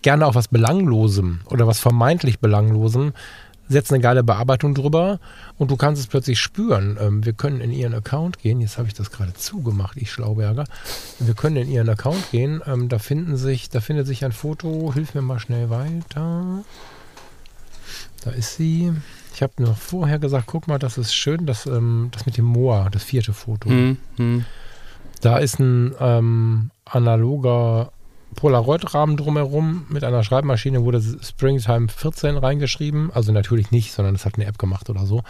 gerne 0.01 0.27
auch 0.27 0.35
was 0.35 0.49
Belanglosem 0.49 1.41
oder 1.45 1.65
was 1.65 1.79
vermeintlich 1.79 2.39
Belanglosem, 2.39 3.13
setzen 3.69 3.95
eine 3.95 4.03
geile 4.03 4.23
Bearbeitung 4.23 4.75
drüber 4.75 5.19
und 5.57 5.71
du 5.71 5.77
kannst 5.77 6.01
es 6.01 6.07
plötzlich 6.07 6.39
spüren. 6.39 6.97
Ähm, 6.99 7.25
wir 7.25 7.33
können 7.33 7.61
in 7.61 7.71
ihren 7.71 7.93
Account 7.93 8.39
gehen, 8.39 8.61
jetzt 8.61 8.77
habe 8.77 8.87
ich 8.87 8.93
das 8.93 9.11
gerade 9.11 9.33
zugemacht, 9.33 9.97
ich 9.97 10.11
Schlauberger. 10.11 10.65
Wir 11.19 11.33
können 11.33 11.57
in 11.57 11.69
ihren 11.69 11.89
Account 11.89 12.31
gehen, 12.31 12.61
ähm, 12.65 12.89
da 12.89 12.99
finden 12.99 13.37
sich, 13.37 13.69
da 13.69 13.81
findet 13.81 14.07
sich 14.07 14.25
ein 14.25 14.31
Foto, 14.31 14.93
hilf 14.93 15.13
mir 15.13 15.21
mal 15.21 15.39
schnell 15.39 15.69
weiter. 15.69 16.63
Da 18.23 18.31
ist 18.31 18.55
sie. 18.55 18.93
Ich 19.33 19.41
habe 19.41 19.63
noch 19.63 19.77
vorher 19.77 20.19
gesagt, 20.19 20.45
guck 20.47 20.67
mal, 20.67 20.77
das 20.77 20.97
ist 20.97 21.13
schön, 21.13 21.45
das, 21.45 21.65
ähm, 21.65 22.09
das 22.11 22.25
mit 22.25 22.37
dem 22.37 22.45
Moor, 22.45 22.89
das 22.91 23.03
vierte 23.03 23.33
Foto. 23.33 23.69
Hm, 23.69 23.97
hm. 24.17 24.45
Da 25.21 25.37
ist 25.37 25.57
ein 25.59 25.95
ähm, 25.99 26.69
analoger 26.85 27.92
Polaroid-Rahmen 28.33 29.17
drumherum. 29.17 29.85
Mit 29.89 30.03
einer 30.03 30.23
Schreibmaschine 30.23 30.83
wurde 30.83 31.01
Springtime 31.01 31.87
14 31.87 32.37
reingeschrieben. 32.37 33.11
Also 33.13 33.31
natürlich 33.31 33.71
nicht, 33.71 33.93
sondern 33.93 34.13
das 34.13 34.25
hat 34.25 34.35
eine 34.35 34.45
App 34.45 34.57
gemacht 34.57 34.89
oder 34.89 35.05
so. 35.05 35.23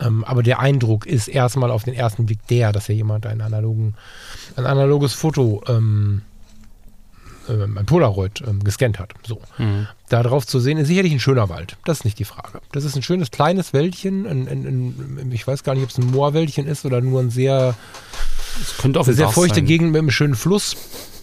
Ähm, 0.00 0.24
aber 0.24 0.42
der 0.42 0.60
Eindruck 0.60 1.06
ist 1.06 1.28
erstmal 1.28 1.70
auf 1.70 1.84
den 1.84 1.94
ersten 1.94 2.26
Blick 2.26 2.46
der, 2.48 2.72
dass 2.72 2.88
ja 2.88 2.94
jemand 2.94 3.26
einen 3.26 3.40
analogen, 3.40 3.94
ein 4.56 4.66
analoges 4.66 5.12
Foto 5.14 5.62
ähm, 5.68 6.22
ähm, 7.48 7.78
ein 7.78 7.86
Polaroid 7.86 8.42
ähm, 8.46 8.62
gescannt 8.62 8.98
hat. 8.98 9.14
So. 9.26 9.40
Mhm. 9.58 9.86
Da 10.08 10.22
drauf 10.22 10.46
zu 10.46 10.60
sehen, 10.60 10.78
ist 10.78 10.88
sicherlich 10.88 11.12
ein 11.12 11.20
schöner 11.20 11.48
Wald. 11.48 11.76
Das 11.84 11.98
ist 11.98 12.04
nicht 12.04 12.18
die 12.18 12.24
Frage. 12.24 12.60
Das 12.72 12.84
ist 12.84 12.96
ein 12.96 13.02
schönes 13.02 13.30
kleines 13.30 13.72
Wäldchen. 13.72 14.26
Ein, 14.26 14.48
ein, 14.48 14.64
ein, 15.18 15.32
ich 15.32 15.46
weiß 15.46 15.62
gar 15.62 15.74
nicht, 15.74 15.84
ob 15.84 15.90
es 15.90 15.98
ein 15.98 16.06
Moorwäldchen 16.06 16.66
ist 16.66 16.84
oder 16.84 17.00
nur 17.00 17.20
ein 17.20 17.30
sehr, 17.30 17.74
Es 18.60 18.76
könnte 18.78 19.00
auch 19.00 19.06
sehr 19.06 19.28
feuchte 19.28 19.56
sein. 19.56 19.66
Gegend 19.66 19.92
mit 19.92 19.98
einem 19.98 20.10
schönen 20.10 20.34
Fluss. 20.34 20.76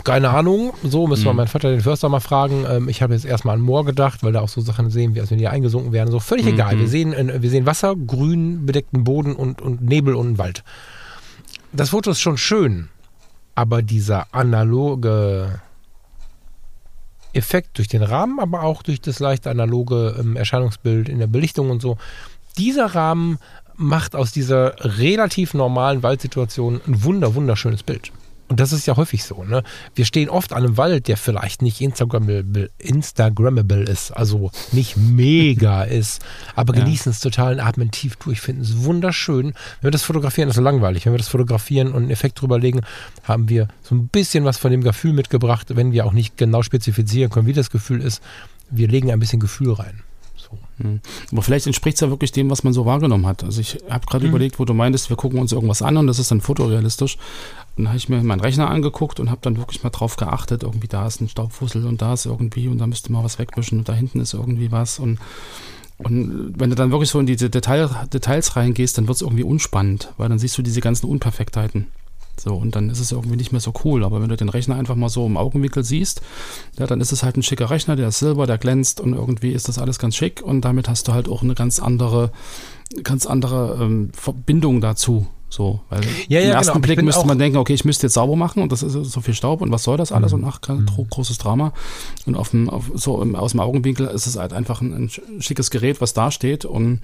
Keine 0.04 0.30
Ahnung. 0.30 0.74
So 0.84 1.08
müssen 1.08 1.26
wir 1.26 1.32
Mhm. 1.32 1.38
meinen 1.38 1.48
Vater, 1.48 1.70
den 1.72 1.82
Förster, 1.82 2.10
mal 2.10 2.20
fragen. 2.20 2.66
Ähm, 2.68 2.90
ich 2.90 3.02
habe 3.02 3.14
jetzt 3.14 3.26
erstmal 3.26 3.56
an 3.56 3.62
Moor 3.62 3.86
gedacht, 3.86 4.24
weil 4.24 4.32
da 4.34 4.42
auch 4.42 4.50
so 4.50 4.62
Sachen 4.62 4.90
sehen, 4.90 5.14
wie 5.16 5.22
als 5.22 5.32
wenn 5.32 5.38
die 5.38 5.48
eingesunken 5.48 5.92
wären. 5.92 6.10
So 6.10 6.20
völlig 6.20 6.46
Mhm. 6.46 6.54
egal. 6.54 6.80
Wir 6.80 6.88
sehen, 6.88 7.14
äh, 7.14 7.42
wir 7.42 7.50
sehen 7.50 7.66
Wasser, 7.66 7.96
grün 7.96 8.66
bedeckten 8.66 9.04
Boden 9.04 9.36
und, 9.36 9.62
und 9.62 9.82
Nebel 9.82 10.16
und 10.16 10.28
einen 10.28 10.38
Wald. 10.38 10.64
Das 11.74 11.90
Foto 11.90 12.12
ist 12.12 12.20
schon 12.20 12.38
schön, 12.38 12.90
aber 13.56 13.82
dieser 13.82 14.28
analoge 14.34 15.62
Effekt 17.34 17.78
durch 17.78 17.88
den 17.88 18.04
Rahmen, 18.04 18.40
aber 18.40 18.64
auch 18.64 18.84
durch 18.84 19.00
das 19.00 19.20
leicht 19.20 19.48
analoge 19.48 20.16
ähm, 20.20 20.36
Erscheinungsbild 20.36 21.08
in 21.08 21.20
der 21.20 21.28
Belichtung 21.28 21.70
und 21.70 21.82
so. 21.82 21.98
Dieser 22.58 22.88
Rahmen 22.88 23.40
macht 23.78 24.16
aus 24.16 24.32
dieser 24.34 24.76
relativ 24.98 25.54
normalen 25.54 26.04
Waldsituation 26.04 26.82
ein 26.86 27.04
wunder, 27.04 27.34
wunderschönes 27.36 27.84
Bild. 27.84 28.12
Und 28.52 28.60
das 28.60 28.74
ist 28.74 28.86
ja 28.86 28.98
häufig 28.98 29.24
so. 29.24 29.46
Ne? 29.46 29.64
Wir 29.96 30.04
stehen 30.04 30.28
oft 30.28 30.52
an 30.52 30.66
einem 30.66 30.76
Wald, 30.76 31.08
der 31.08 31.16
vielleicht 31.16 31.62
nicht 31.62 31.80
Instagrammable, 31.80 32.70
Instagrammable 32.80 33.84
ist, 33.84 34.12
also 34.12 34.52
nicht 34.74 34.98
mega 34.98 35.84
ist, 36.00 36.22
aber 36.54 36.76
Ja. 36.76 36.84
genießen 36.84 37.10
es 37.14 37.22
total 37.22 37.54
und 37.54 37.60
atmen 37.62 37.92
tief 37.92 38.18
durch, 38.18 38.42
finden 38.42 38.64
es 38.64 38.84
wunderschön. 38.84 39.54
Wenn 39.80 39.88
wir 39.88 39.92
das 39.92 40.04
fotografieren, 40.04 40.50
ist 40.50 40.58
es 40.58 40.62
langweilig. 40.62 41.06
Wenn 41.06 41.14
wir 41.14 41.18
das 41.18 41.30
fotografieren 41.30 41.94
und 41.94 42.02
einen 42.04 42.12
Effekt 42.12 42.42
drüber 42.42 42.60
legen, 42.60 42.82
haben 43.24 43.48
wir 43.48 43.70
so 43.84 43.96
ein 43.96 44.10
bisschen 44.10 44.44
was 44.44 44.58
von 44.58 44.70
dem 44.70 44.84
Gefühl 44.84 45.14
mitgebracht, 45.14 45.68
wenn 45.74 45.94
wir 45.94 46.06
auch 46.06 46.12
nicht 46.12 46.36
genau 46.36 46.62
spezifizieren 46.62 47.32
können, 47.32 47.48
wie 47.48 47.54
das 47.54 47.70
Gefühl 47.70 48.02
ist. 48.02 48.22
Wir 48.70 48.90
legen 48.90 49.12
ein 49.12 49.20
bisschen 49.22 49.40
Gefühl 49.40 49.72
rein. 49.72 50.02
So. 50.82 50.88
Hm. 50.90 51.02
Aber 51.32 51.42
vielleicht 51.42 51.68
entspricht 51.68 51.96
es 51.96 52.02
ja 52.02 52.10
wirklich 52.10 52.32
dem, 52.32 52.50
was 52.50 52.64
man 52.64 52.74
so 52.74 52.86
wahrgenommen 52.86 53.26
hat. 53.26 53.44
Also 53.44 53.62
ich 53.62 53.78
habe 53.90 54.06
gerade 54.06 54.26
Mhm. 54.26 54.30
überlegt, 54.32 54.60
wo 54.60 54.66
du 54.66 54.74
meintest, 54.74 55.10
wir 55.10 55.18
gucken 55.18 55.40
uns 55.40 55.52
irgendwas 55.52 55.82
an 55.82 55.98
und 55.98 56.08
das 56.08 56.20
ist 56.20 56.32
dann 56.32 56.42
fotorealistisch. 56.42 57.18
Und 57.76 57.86
dann 57.86 57.88
habe 57.90 57.98
ich 57.98 58.10
mir 58.10 58.22
meinen 58.24 58.42
Rechner 58.42 58.70
angeguckt 58.70 59.20
und 59.20 59.30
habe 59.30 59.42
dann 59.42 59.58
wirklich 59.58 59.84
mal 59.84 59.90
drauf 59.90 60.16
geachtet, 60.18 60.64
irgendwie 60.64 60.88
da 60.88 61.08
ist 61.08 61.22
ein 61.22 61.30
Staubfussel 61.30 61.86
und 61.86 62.02
da 62.02 62.14
ist 62.14 62.26
irgendwie 62.26 62.68
und 62.68 62.78
da 62.80 62.88
müsste 62.88 63.12
mal 63.12 63.24
was 63.24 63.40
wegwischen 63.40 63.80
und 63.80 63.90
da 63.90 63.94
hinten 63.94 64.20
ist 64.20 64.34
irgendwie 64.34 64.72
was 64.72 65.00
und 65.00 65.20
und 66.04 66.54
wenn 66.58 66.72
du 66.72 66.76
dann 66.76 66.90
wirklich 66.90 67.12
so 67.12 67.20
in 67.20 67.28
diese 67.28 67.52
Detail, 67.52 67.88
Details 68.12 68.56
reingehst, 68.56 68.98
dann 68.98 69.08
wird 69.08 69.18
es 69.18 69.22
irgendwie 69.22 69.44
unspannend, 69.44 70.12
weil 70.18 70.30
dann 70.30 70.40
siehst 70.40 70.58
du 70.58 70.64
diese 70.64 70.82
ganzen 70.82 71.06
Unperfektheiten. 71.08 71.88
So, 72.44 72.56
und 72.56 72.76
dann 72.76 72.90
ist 72.90 73.00
es 73.00 73.12
irgendwie 73.12 73.36
nicht 73.36 73.52
mehr 73.52 73.62
so 73.62 73.72
cool. 73.84 74.04
Aber 74.04 74.20
wenn 74.20 74.30
du 74.30 74.36
den 74.36 74.50
Rechner 74.50 74.76
einfach 74.76 74.96
mal 74.96 75.10
so 75.10 75.26
im 75.28 75.38
Augenwinkel 75.38 75.84
siehst, 75.84 76.22
ja, 76.80 76.88
dann 76.88 77.00
ist 77.00 77.12
es 77.12 77.22
halt 77.22 77.38
ein 77.38 77.44
schicker 77.44 77.70
Rechner, 77.70 77.96
der 77.96 78.08
ist 78.08 78.18
silber, 78.20 78.48
der 78.48 78.58
glänzt 78.58 79.00
und 79.00 79.14
irgendwie 79.14 79.52
ist 79.52 79.68
das 79.68 79.78
alles 79.78 80.00
ganz 80.00 80.16
schick 80.16 80.42
und 80.42 80.62
damit 80.62 80.90
hast 80.90 81.08
du 81.08 81.14
halt 81.14 81.30
auch 81.30 81.44
eine 81.44 81.54
ganz 81.54 81.80
andere, 81.80 82.32
ganz 83.04 83.28
andere 83.28 83.78
ähm, 83.82 84.10
Verbindung 84.14 84.82
dazu. 84.82 85.28
So, 85.50 85.82
weil 85.90 86.00
Ja, 86.30 86.40
ja, 86.40 86.46
im 86.48 86.52
ersten 86.56 86.72
genau. 86.76 86.82
Blick 86.82 87.02
müsste 87.04 87.28
man 87.28 87.38
denken, 87.38 87.58
okay, 87.58 87.74
ich 87.74 87.84
müsste 87.86 88.08
jetzt 88.08 88.14
sauber 88.14 88.38
machen 88.38 88.64
und 88.64 88.72
das 88.72 88.84
ist 88.84 88.94
so 88.94 89.20
viel 89.22 89.34
Staub 89.34 89.62
und 89.62 89.70
was 89.70 89.84
soll 89.84 89.98
das 89.98 90.12
alles 90.14 90.32
Mhm. 90.32 90.40
und 90.40 90.46
ach, 90.50 90.62
kein 90.62 90.86
gro- 90.86 91.06
großes 91.10 91.38
Drama. 91.40 91.74
Und 92.26 92.36
auf 92.38 92.50
dem, 92.52 92.70
auf, 92.70 92.90
so 92.96 93.22
im, 93.22 93.36
aus 93.36 93.52
dem 93.52 93.60
Augenwinkel 93.60 94.08
ist 94.08 94.28
es 94.28 94.38
halt 94.38 94.54
einfach 94.54 94.80
ein, 94.82 94.94
ein 94.94 95.42
schickes 95.42 95.70
Gerät, 95.70 96.00
was 96.00 96.14
da 96.14 96.32
steht 96.32 96.64
und 96.64 97.02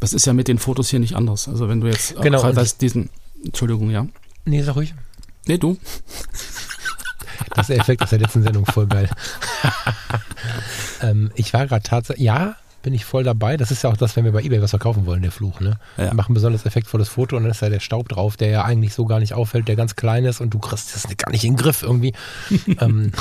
das 0.00 0.12
ist 0.12 0.26
ja 0.26 0.32
mit 0.32 0.46
den 0.48 0.58
Fotos 0.58 0.88
hier 0.88 1.00
nicht 1.00 1.14
anders. 1.16 1.48
Also 1.48 1.68
wenn 1.68 1.80
du 1.80 1.88
jetzt 1.88 2.16
äh, 2.16 2.22
Genau, 2.22 2.40
als 2.40 2.78
diesen, 2.78 3.10
Entschuldigung, 3.44 3.90
ja. 3.90 4.06
Nee, 4.48 4.62
sag 4.62 4.76
ruhig. 4.76 4.94
Nee, 5.46 5.58
du. 5.58 5.76
Das 7.50 7.68
ist 7.68 7.68
der 7.68 7.78
Effekt 7.78 8.02
aus 8.02 8.10
der 8.10 8.18
letzten 8.18 8.42
Sendung 8.42 8.64
voll 8.66 8.86
geil. 8.86 9.08
ähm, 11.02 11.30
ich 11.34 11.52
war 11.52 11.66
gerade 11.66 11.82
tatsächlich, 11.82 12.24
ja, 12.24 12.56
bin 12.82 12.94
ich 12.94 13.04
voll 13.04 13.24
dabei. 13.24 13.58
Das 13.58 13.70
ist 13.70 13.82
ja 13.82 13.90
auch 13.90 13.96
das, 13.96 14.16
wenn 14.16 14.24
wir 14.24 14.32
bei 14.32 14.42
eBay 14.42 14.62
was 14.62 14.70
verkaufen 14.70 15.04
wollen, 15.04 15.20
der 15.20 15.32
Fluch. 15.32 15.60
Ne? 15.60 15.78
Ja. 15.96 16.06
Wir 16.06 16.14
machen 16.14 16.32
ein 16.32 16.34
besonders 16.34 16.64
effektvolles 16.64 17.08
Foto 17.08 17.36
und 17.36 17.42
dann 17.42 17.50
ist 17.50 17.60
da 17.60 17.68
der 17.68 17.80
Staub 17.80 18.08
drauf, 18.08 18.36
der 18.38 18.48
ja 18.48 18.64
eigentlich 18.64 18.94
so 18.94 19.04
gar 19.04 19.20
nicht 19.20 19.34
auffällt, 19.34 19.68
der 19.68 19.76
ganz 19.76 19.96
klein 19.96 20.24
ist 20.24 20.40
und 20.40 20.54
du 20.54 20.58
kriegst 20.58 20.94
das 20.94 21.04
gar 21.16 21.30
nicht 21.30 21.44
in 21.44 21.54
den 21.54 21.58
Griff 21.58 21.82
irgendwie. 21.82 22.14
ähm, 22.80 23.12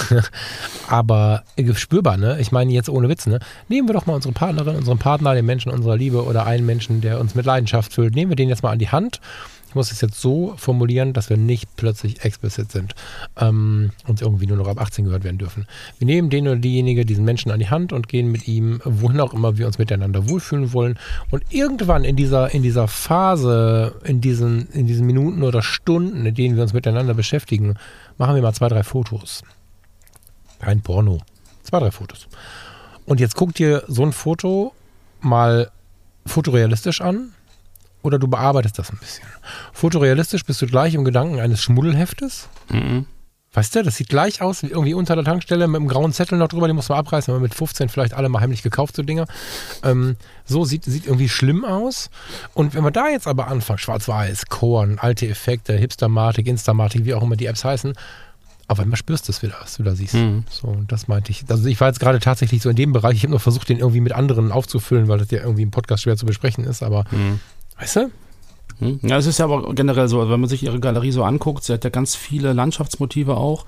aber 0.87 1.43
spürbar, 1.73 2.15
ne? 2.17 2.39
Ich 2.39 2.51
meine 2.51 2.71
jetzt 2.71 2.89
ohne 2.89 3.09
Witz, 3.09 3.25
ne? 3.25 3.39
Nehmen 3.67 3.89
wir 3.89 3.93
doch 3.93 4.05
mal 4.05 4.13
unsere 4.13 4.33
Partnerin, 4.33 4.75
unseren 4.77 4.99
Partner, 4.99 5.33
den 5.33 5.45
Menschen 5.45 5.71
unserer 5.71 5.97
Liebe 5.97 6.23
oder 6.23 6.45
einen 6.45 6.65
Menschen, 6.65 7.01
der 7.01 7.19
uns 7.19 7.35
mit 7.35 7.45
Leidenschaft 7.45 7.93
füllt. 7.93 8.15
Nehmen 8.15 8.31
wir 8.31 8.37
den 8.37 8.49
jetzt 8.49 8.63
mal 8.63 8.71
an 8.71 8.79
die 8.79 8.89
Hand. 8.89 9.19
Ich 9.67 9.75
muss 9.75 9.91
es 9.91 9.99
jetzt 9.99 10.19
so 10.21 10.53
formulieren, 10.57 11.11
dass 11.11 11.29
wir 11.29 11.35
nicht 11.35 11.75
plötzlich 11.75 12.23
explicit 12.23 12.71
sind 12.71 12.95
ähm, 13.37 13.91
und 14.07 14.21
irgendwie 14.21 14.47
nur 14.47 14.55
noch 14.57 14.67
ab 14.67 14.79
18 14.79 15.05
gehört 15.05 15.25
werden 15.25 15.37
dürfen. 15.37 15.67
Wir 15.99 16.05
nehmen 16.05 16.29
den 16.29 16.47
oder 16.47 16.57
diejenige, 16.57 17.05
diesen 17.05 17.25
Menschen 17.25 17.51
an 17.51 17.59
die 17.59 17.69
Hand 17.69 17.91
und 17.91 18.07
gehen 18.07 18.31
mit 18.31 18.47
ihm, 18.47 18.79
wohin 18.85 19.19
auch 19.19 19.33
immer 19.33 19.57
wir 19.57 19.67
uns 19.67 19.77
miteinander 19.77 20.29
wohlfühlen 20.29 20.71
wollen. 20.71 20.97
Und 21.31 21.43
irgendwann 21.49 22.05
in 22.05 22.15
dieser, 22.15 22.53
in 22.53 22.63
dieser 22.63 22.87
Phase, 22.87 23.95
in 24.05 24.21
diesen, 24.21 24.69
in 24.71 24.87
diesen 24.87 25.05
Minuten 25.05 25.43
oder 25.43 25.61
Stunden, 25.61 26.25
in 26.25 26.33
denen 26.33 26.55
wir 26.55 26.63
uns 26.63 26.73
miteinander 26.73 27.13
beschäftigen, 27.13 27.75
machen 28.17 28.35
wir 28.35 28.41
mal 28.41 28.53
zwei, 28.53 28.69
drei 28.69 28.83
Fotos. 28.83 29.43
Kein 30.59 30.81
Porno. 30.81 31.19
Zwei, 31.63 31.79
drei 31.79 31.91
Fotos. 31.91 32.27
Und 33.05 33.19
jetzt 33.19 33.35
guck 33.35 33.53
dir 33.53 33.83
so 33.87 34.03
ein 34.03 34.13
Foto 34.13 34.73
mal 35.19 35.71
fotorealistisch 36.25 37.01
an 37.01 37.33
oder 38.07 38.17
du 38.19 38.27
bearbeitest 38.27 38.79
das 38.79 38.89
ein 38.91 38.97
bisschen. 38.97 39.25
Fotorealistisch 39.73 40.43
bist 40.45 40.61
du 40.61 40.65
gleich 40.65 40.93
im 40.95 41.03
Gedanken 41.05 41.39
eines 41.39 41.61
Schmuddelheftes. 41.61 42.49
Mhm. 42.69 43.05
Weißt 43.53 43.75
du, 43.75 43.81
das 43.81 43.95
sieht 43.95 44.09
gleich 44.09 44.41
aus 44.41 44.61
wie 44.61 44.67
irgendwie 44.67 44.93
unter 44.93 45.15
der 45.15 45.23
Tankstelle 45.23 45.67
mit 45.67 45.79
einem 45.79 45.87
grauen 45.87 46.13
Zettel 46.13 46.37
noch 46.37 46.47
drüber, 46.47 46.67
den 46.67 46.75
muss 46.75 46.89
man 46.89 46.99
abreißen, 46.99 47.33
wenn 47.33 47.41
man 47.41 47.43
mit 47.43 47.55
15 47.55 47.89
vielleicht 47.89 48.13
alle 48.13 48.29
mal 48.29 48.41
heimlich 48.41 48.61
gekauft, 48.61 48.95
so 48.95 49.01
Dinger. 49.03 49.25
Ähm, 49.83 50.15
so 50.45 50.63
sieht, 50.63 50.83
sieht 50.83 51.05
irgendwie 51.05 51.29
schlimm 51.29 51.65
aus. 51.65 52.09
Und 52.53 52.75
wenn 52.75 52.83
wir 52.83 52.91
da 52.91 53.07
jetzt 53.07 53.25
aber 53.25 53.47
anfangen, 53.47 53.79
schwarz-weiß, 53.79 54.45
Korn, 54.47 54.99
alte 54.99 55.27
Effekte, 55.27 55.73
Hipstermatik, 55.73 56.45
Instamatik, 56.45 57.05
wie 57.05 57.13
auch 57.15 57.23
immer 57.23 57.35
die 57.35 57.47
Apps 57.47 57.63
heißen, 57.63 57.93
auf 58.67 58.79
einmal 58.79 58.97
spürst 58.97 59.27
du 59.27 59.31
es 59.31 59.41
wieder, 59.41 59.55
was 59.61 59.77
du 59.77 59.83
da 59.83 59.95
siehst. 59.95 60.15
Mhm. 60.15 60.43
So, 60.51 60.67
und 60.67 60.91
das 60.91 61.07
meinte 61.07 61.31
ich. 61.31 61.45
Also 61.49 61.65
ich 61.67 61.79
war 61.79 61.87
jetzt 61.87 62.01
gerade 62.01 62.19
tatsächlich 62.19 62.61
so 62.61 62.69
in 62.69 62.75
dem 62.75 62.91
Bereich, 62.91 63.15
ich 63.15 63.23
habe 63.23 63.31
nur 63.31 63.39
versucht, 63.39 63.69
den 63.69 63.79
irgendwie 63.79 64.01
mit 64.01 64.11
anderen 64.11 64.51
aufzufüllen, 64.51 65.07
weil 65.07 65.19
das 65.19 65.31
ja 65.31 65.39
irgendwie 65.39 65.63
im 65.63 65.71
Podcast 65.71 66.03
schwer 66.03 66.17
zu 66.17 66.25
besprechen 66.25 66.65
ist, 66.65 66.83
aber 66.83 67.05
Mhm. 67.11 67.39
Weißt 67.79 67.95
du? 67.97 68.11
Hm. 68.79 68.99
Ja, 69.01 69.17
es 69.17 69.25
ist 69.25 69.39
ja 69.39 69.45
aber 69.45 69.73
generell 69.73 70.07
so, 70.07 70.19
also 70.19 70.31
wenn 70.31 70.39
man 70.39 70.49
sich 70.49 70.61
ihre 70.61 70.79
Galerie 70.79 71.11
so 71.11 71.23
anguckt, 71.23 71.63
sie 71.63 71.73
hat 71.73 71.83
ja 71.83 71.89
ganz 71.89 72.15
viele 72.15 72.53
Landschaftsmotive 72.53 73.35
auch, 73.35 73.65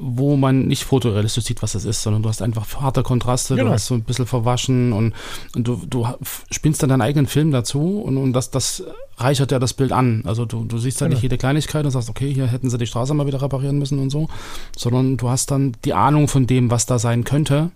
wo 0.00 0.36
man 0.36 0.66
nicht 0.66 0.82
fotorealistisch 0.82 1.44
sieht, 1.44 1.62
was 1.62 1.76
es 1.76 1.84
ist, 1.84 2.02
sondern 2.02 2.24
du 2.24 2.28
hast 2.28 2.42
einfach 2.42 2.80
harte 2.80 3.04
Kontraste, 3.04 3.54
Genau. 3.54 3.68
du 3.68 3.74
hast 3.74 3.86
so 3.86 3.94
ein 3.94 4.02
bisschen 4.02 4.26
verwaschen 4.26 4.92
und, 4.92 5.14
und 5.54 5.68
du, 5.68 5.80
du 5.88 6.08
spinnst 6.50 6.82
dann 6.82 6.88
deinen 6.90 7.02
eigenen 7.02 7.28
Film 7.28 7.52
dazu 7.52 8.00
und, 8.00 8.16
und 8.16 8.32
das, 8.32 8.50
das 8.50 8.82
reichert 9.16 9.52
ja 9.52 9.60
das 9.60 9.74
Bild 9.74 9.92
an. 9.92 10.22
Also 10.26 10.44
du, 10.44 10.64
du 10.64 10.78
siehst 10.78 11.00
dann 11.00 11.10
Genau. 11.10 11.16
nicht 11.18 11.22
jede 11.22 11.38
Kleinigkeit 11.38 11.84
und 11.84 11.92
sagst, 11.92 12.10
okay, 12.10 12.34
hier 12.34 12.48
hätten 12.48 12.68
sie 12.68 12.78
die 12.78 12.86
Straße 12.88 13.14
mal 13.14 13.28
wieder 13.28 13.40
reparieren 13.40 13.78
müssen 13.78 14.00
und 14.00 14.10
so, 14.10 14.26
sondern 14.76 15.18
du 15.18 15.28
hast 15.28 15.52
dann 15.52 15.76
die 15.84 15.94
Ahnung 15.94 16.26
von 16.26 16.48
dem, 16.48 16.68
was 16.72 16.84
da 16.84 16.98
sein 16.98 17.22
könnte 17.22 17.70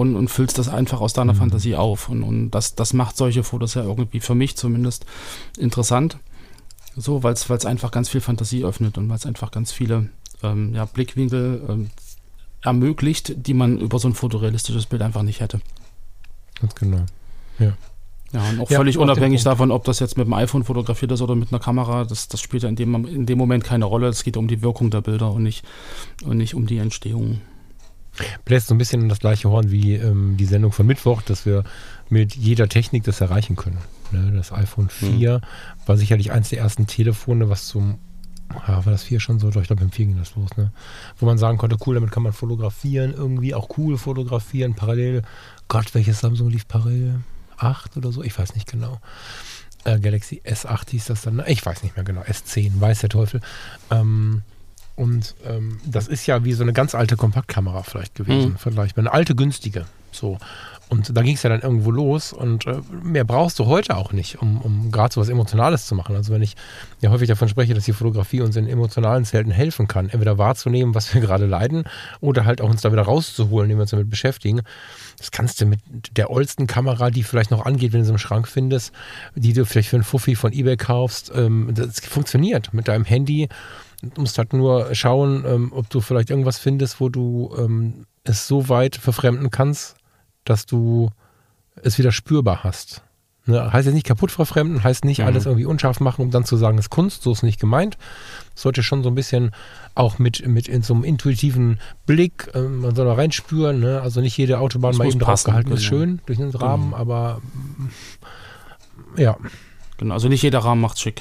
und, 0.00 0.16
und 0.16 0.28
füllst 0.28 0.58
das 0.58 0.68
einfach 0.68 1.00
aus 1.00 1.12
deiner 1.12 1.34
Mhm. 1.34 1.38
Fantasie 1.38 1.76
auf. 1.76 2.08
Und, 2.08 2.22
und 2.22 2.50
das, 2.50 2.74
das 2.74 2.92
macht 2.94 3.16
solche 3.16 3.42
Fotos 3.44 3.74
ja 3.74 3.82
irgendwie 3.82 4.20
für 4.20 4.34
mich 4.34 4.56
zumindest 4.56 5.04
interessant. 5.58 6.16
So, 6.96 7.22
weil 7.22 7.34
es 7.34 7.66
einfach 7.66 7.90
ganz 7.90 8.08
viel 8.08 8.20
Fantasie 8.20 8.64
öffnet 8.64 8.98
und 8.98 9.08
weil 9.08 9.16
es 9.16 9.26
einfach 9.26 9.50
ganz 9.50 9.72
viele 9.72 10.08
ähm, 10.42 10.74
ja, 10.74 10.86
Blickwinkel 10.86 11.62
ähm, 11.68 11.90
ermöglicht, 12.62 13.46
die 13.46 13.54
man 13.54 13.78
über 13.78 13.98
so 13.98 14.08
ein 14.08 14.14
fotorealistisches 14.14 14.86
Bild 14.86 15.02
einfach 15.02 15.22
nicht 15.22 15.40
hätte. 15.40 15.60
Ganz 16.60 16.74
genau. 16.74 17.04
Ja, 18.32 18.42
und 18.48 18.60
auch 18.60 18.70
Ja, 18.70 18.78
völlig 18.78 18.96
unabhängig 18.98 19.42
davon, 19.42 19.70
ob 19.70 19.84
das 19.84 19.98
jetzt 19.98 20.16
mit 20.16 20.26
dem 20.26 20.32
iPhone 20.34 20.64
fotografiert 20.64 21.12
ist 21.12 21.20
oder 21.20 21.34
mit 21.34 21.52
einer 21.52 21.60
Kamera, 21.60 22.04
das, 22.04 22.28
das 22.28 22.40
spielt 22.40 22.62
ja 22.62 22.68
in 22.68 22.76
dem, 22.76 23.06
in 23.06 23.26
dem 23.26 23.38
Moment 23.38 23.64
keine 23.64 23.84
Rolle. 23.84 24.08
Es 24.08 24.24
geht 24.24 24.36
um 24.36 24.46
die 24.48 24.62
Wirkung 24.62 24.90
der 24.90 25.00
Bilder 25.00 25.30
und 25.32 25.42
nicht, 25.42 25.64
und 26.24 26.36
nicht 26.38 26.54
um 26.54 26.66
die 26.66 26.78
Entstehung. 26.78 27.40
Bläst 28.44 28.68
so 28.68 28.74
ein 28.74 28.78
bisschen 28.78 29.02
in 29.02 29.08
das 29.08 29.20
gleiche 29.20 29.48
Horn 29.48 29.70
wie 29.70 29.94
ähm, 29.94 30.36
die 30.36 30.44
Sendung 30.44 30.72
von 30.72 30.86
Mittwoch, 30.86 31.22
dass 31.22 31.46
wir 31.46 31.64
mit 32.08 32.34
jeder 32.34 32.68
Technik 32.68 33.04
das 33.04 33.20
erreichen 33.20 33.56
können. 33.56 33.78
Ne? 34.12 34.32
Das 34.36 34.52
iPhone 34.52 34.88
4 34.88 35.40
war 35.86 35.96
sicherlich 35.96 36.32
eins 36.32 36.48
der 36.50 36.58
ersten 36.58 36.86
Telefone, 36.86 37.48
was 37.48 37.66
zum, 37.68 37.98
ja, 38.66 38.84
war 38.84 38.92
das 38.92 39.04
4 39.04 39.20
schon 39.20 39.38
so? 39.38 39.48
Ich 39.48 39.66
glaube, 39.66 39.82
im 39.82 39.92
4 39.92 40.06
ging 40.06 40.18
das 40.18 40.34
los, 40.34 40.50
ne? 40.56 40.72
Wo 41.18 41.26
man 41.26 41.38
sagen 41.38 41.58
konnte, 41.58 41.76
cool, 41.86 41.94
damit 41.94 42.10
kann 42.10 42.22
man 42.22 42.32
fotografieren, 42.32 43.14
irgendwie 43.14 43.54
auch 43.54 43.68
cool 43.78 43.96
fotografieren, 43.96 44.74
parallel. 44.74 45.22
Gott, 45.68 45.94
welches 45.94 46.20
Samsung 46.20 46.50
lief 46.50 46.66
parallel? 46.66 47.20
8 47.58 47.96
oder 47.96 48.10
so? 48.10 48.22
Ich 48.22 48.36
weiß 48.36 48.54
nicht 48.54 48.70
genau. 48.70 49.00
Äh, 49.84 49.98
Galaxy 50.00 50.42
S8 50.44 50.90
hieß 50.90 51.06
das 51.06 51.22
dann, 51.22 51.36
ne? 51.36 51.44
ich 51.46 51.64
weiß 51.64 51.82
nicht 51.82 51.96
mehr 51.96 52.04
genau, 52.04 52.22
S10, 52.22 52.80
weiß 52.80 53.00
der 53.00 53.08
Teufel. 53.08 53.40
Ähm, 53.90 54.42
und 55.00 55.34
ähm, 55.46 55.78
das 55.86 56.08
ist 56.08 56.26
ja 56.26 56.44
wie 56.44 56.52
so 56.52 56.62
eine 56.62 56.72
ganz 56.72 56.94
alte 56.94 57.16
Kompaktkamera 57.16 57.82
vielleicht 57.82 58.14
gewesen, 58.14 58.50
Mhm. 58.52 58.56
vergleichbar. 58.58 59.02
Eine 59.02 59.12
alte, 59.12 59.34
günstige. 59.34 59.86
So. 60.12 60.38
Und 60.90 61.16
da 61.16 61.22
ging 61.22 61.36
es 61.36 61.42
ja 61.44 61.50
dann 61.50 61.60
irgendwo 61.60 61.92
los 61.92 62.32
und 62.32 62.66
äh, 62.66 62.80
mehr 63.02 63.22
brauchst 63.22 63.60
du 63.60 63.66
heute 63.66 63.96
auch 63.96 64.12
nicht, 64.12 64.42
um, 64.42 64.60
um 64.60 64.90
gerade 64.90 65.14
so 65.14 65.20
was 65.20 65.28
Emotionales 65.28 65.86
zu 65.86 65.94
machen. 65.94 66.16
Also 66.16 66.32
wenn 66.32 66.42
ich 66.42 66.56
ja 67.00 67.10
häufig 67.10 67.28
davon 67.28 67.48
spreche, 67.48 67.74
dass 67.74 67.84
die 67.84 67.92
Fotografie 67.92 68.40
uns 68.40 68.56
in 68.56 68.66
emotionalen 68.66 69.24
Zelten 69.24 69.52
helfen 69.52 69.86
kann, 69.86 70.08
entweder 70.08 70.36
wahrzunehmen, 70.36 70.92
was 70.92 71.14
wir 71.14 71.20
gerade 71.20 71.46
leiden, 71.46 71.84
oder 72.20 72.44
halt 72.44 72.60
auch 72.60 72.68
uns 72.68 72.82
da 72.82 72.90
wieder 72.90 73.02
rauszuholen, 73.02 73.66
indem 73.66 73.78
wir 73.78 73.82
uns 73.82 73.92
damit 73.92 74.10
beschäftigen. 74.10 74.62
Das 75.16 75.30
kannst 75.30 75.60
du 75.60 75.66
mit 75.66 75.80
der 76.16 76.28
oldsten 76.28 76.66
Kamera, 76.66 77.10
die 77.10 77.22
vielleicht 77.22 77.52
noch 77.52 77.64
angeht, 77.64 77.92
wenn 77.92 78.00
du 78.00 78.06
sie 78.06 78.12
im 78.12 78.18
Schrank 78.18 78.48
findest, 78.48 78.92
die 79.36 79.52
du 79.52 79.64
vielleicht 79.64 79.90
für 79.90 79.96
einen 79.96 80.04
Fuffi 80.04 80.34
von 80.34 80.52
Ebay 80.52 80.76
kaufst, 80.76 81.30
ähm, 81.32 81.70
das 81.72 82.00
funktioniert 82.00 82.74
mit 82.74 82.88
deinem 82.88 83.04
Handy. 83.04 83.48
Du 84.02 84.22
musst 84.22 84.38
halt 84.38 84.54
nur 84.54 84.92
schauen, 84.94 85.44
ähm, 85.46 85.72
ob 85.72 85.88
du 85.88 86.00
vielleicht 86.00 86.30
irgendwas 86.30 86.58
findest, 86.58 87.00
wo 87.00 87.08
du 87.08 87.54
ähm, 87.56 88.06
es 88.24 88.48
so 88.48 88.68
weit 88.68 88.96
verfremden 88.96 89.50
kannst, 89.50 89.96
dass 90.44 90.66
du 90.66 91.10
es 91.82 91.98
wieder 91.98 92.12
spürbar 92.12 92.64
hast. 92.64 93.02
Ne? 93.46 93.72
Heißt 93.72 93.86
jetzt 93.86 93.94
nicht 93.94 94.06
kaputt 94.06 94.30
verfremden, 94.30 94.84
heißt 94.84 95.04
nicht 95.04 95.20
Mhm. 95.20 95.26
alles 95.26 95.46
irgendwie 95.46 95.64
unscharf 95.64 96.00
machen, 96.00 96.22
um 96.22 96.30
dann 96.30 96.44
zu 96.44 96.56
sagen, 96.56 96.78
es 96.78 96.86
ist 96.86 96.90
Kunst, 96.90 97.22
so 97.22 97.32
ist 97.32 97.42
nicht 97.42 97.60
gemeint. 97.60 97.96
Sollte 98.54 98.82
schon 98.82 99.02
so 99.02 99.08
ein 99.08 99.14
bisschen 99.14 99.52
auch 99.94 100.18
mit, 100.18 100.46
mit 100.46 100.68
in 100.68 100.82
so 100.82 100.94
einem 100.94 101.04
intuitiven 101.04 101.80
Blick, 102.06 102.50
ähm, 102.54 102.80
man 102.82 102.94
soll 102.94 103.06
da 103.06 103.14
reinspüren, 103.14 103.80
ne? 103.80 104.00
also 104.02 104.20
nicht 104.20 104.36
jede 104.36 104.58
Autobahn 104.58 104.96
mal 104.96 105.06
eben 105.08 105.18
draufgehalten 105.18 105.72
ist 105.72 105.80
genau. 105.80 105.88
schön 105.88 106.20
durch 106.26 106.38
den 106.38 106.50
Rahmen, 106.50 106.94
aber 106.94 107.40
mm, 107.76 109.20
ja, 109.20 109.36
Genau, 110.00 110.14
also 110.14 110.28
nicht 110.28 110.40
jeder 110.42 110.60
Rahmen 110.60 110.80
macht 110.80 110.98
schick. 110.98 111.20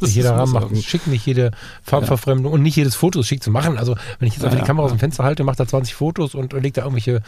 Nicht 0.00 0.14
jeder 0.16 0.36
Rahmen 0.36 0.72
es 0.72 0.84
schick, 0.84 1.06
nicht 1.06 1.26
jede 1.26 1.50
Farbverfremdung 1.82 2.52
und 2.52 2.62
nicht 2.62 2.76
jedes 2.76 2.94
Foto 2.94 3.20
ist 3.20 3.26
schick 3.26 3.42
zu 3.42 3.50
machen. 3.50 3.76
Also 3.78 3.96
wenn 4.18 4.28
ich 4.28 4.34
jetzt 4.34 4.44
einfach 4.44 4.56
Ja, 4.58 4.62
die 4.62 4.66
Kamera 4.66 4.84
ja. 4.86 4.86
aus 4.86 4.96
dem 4.96 4.98
Fenster 5.00 5.24
halte, 5.24 5.44
macht 5.44 5.60
er 5.60 5.66
20 5.66 5.94
Fotos 5.94 6.34
und 6.34 6.52
legt 6.52 6.76
da 6.76 6.82
irgendwelche, 6.82 7.22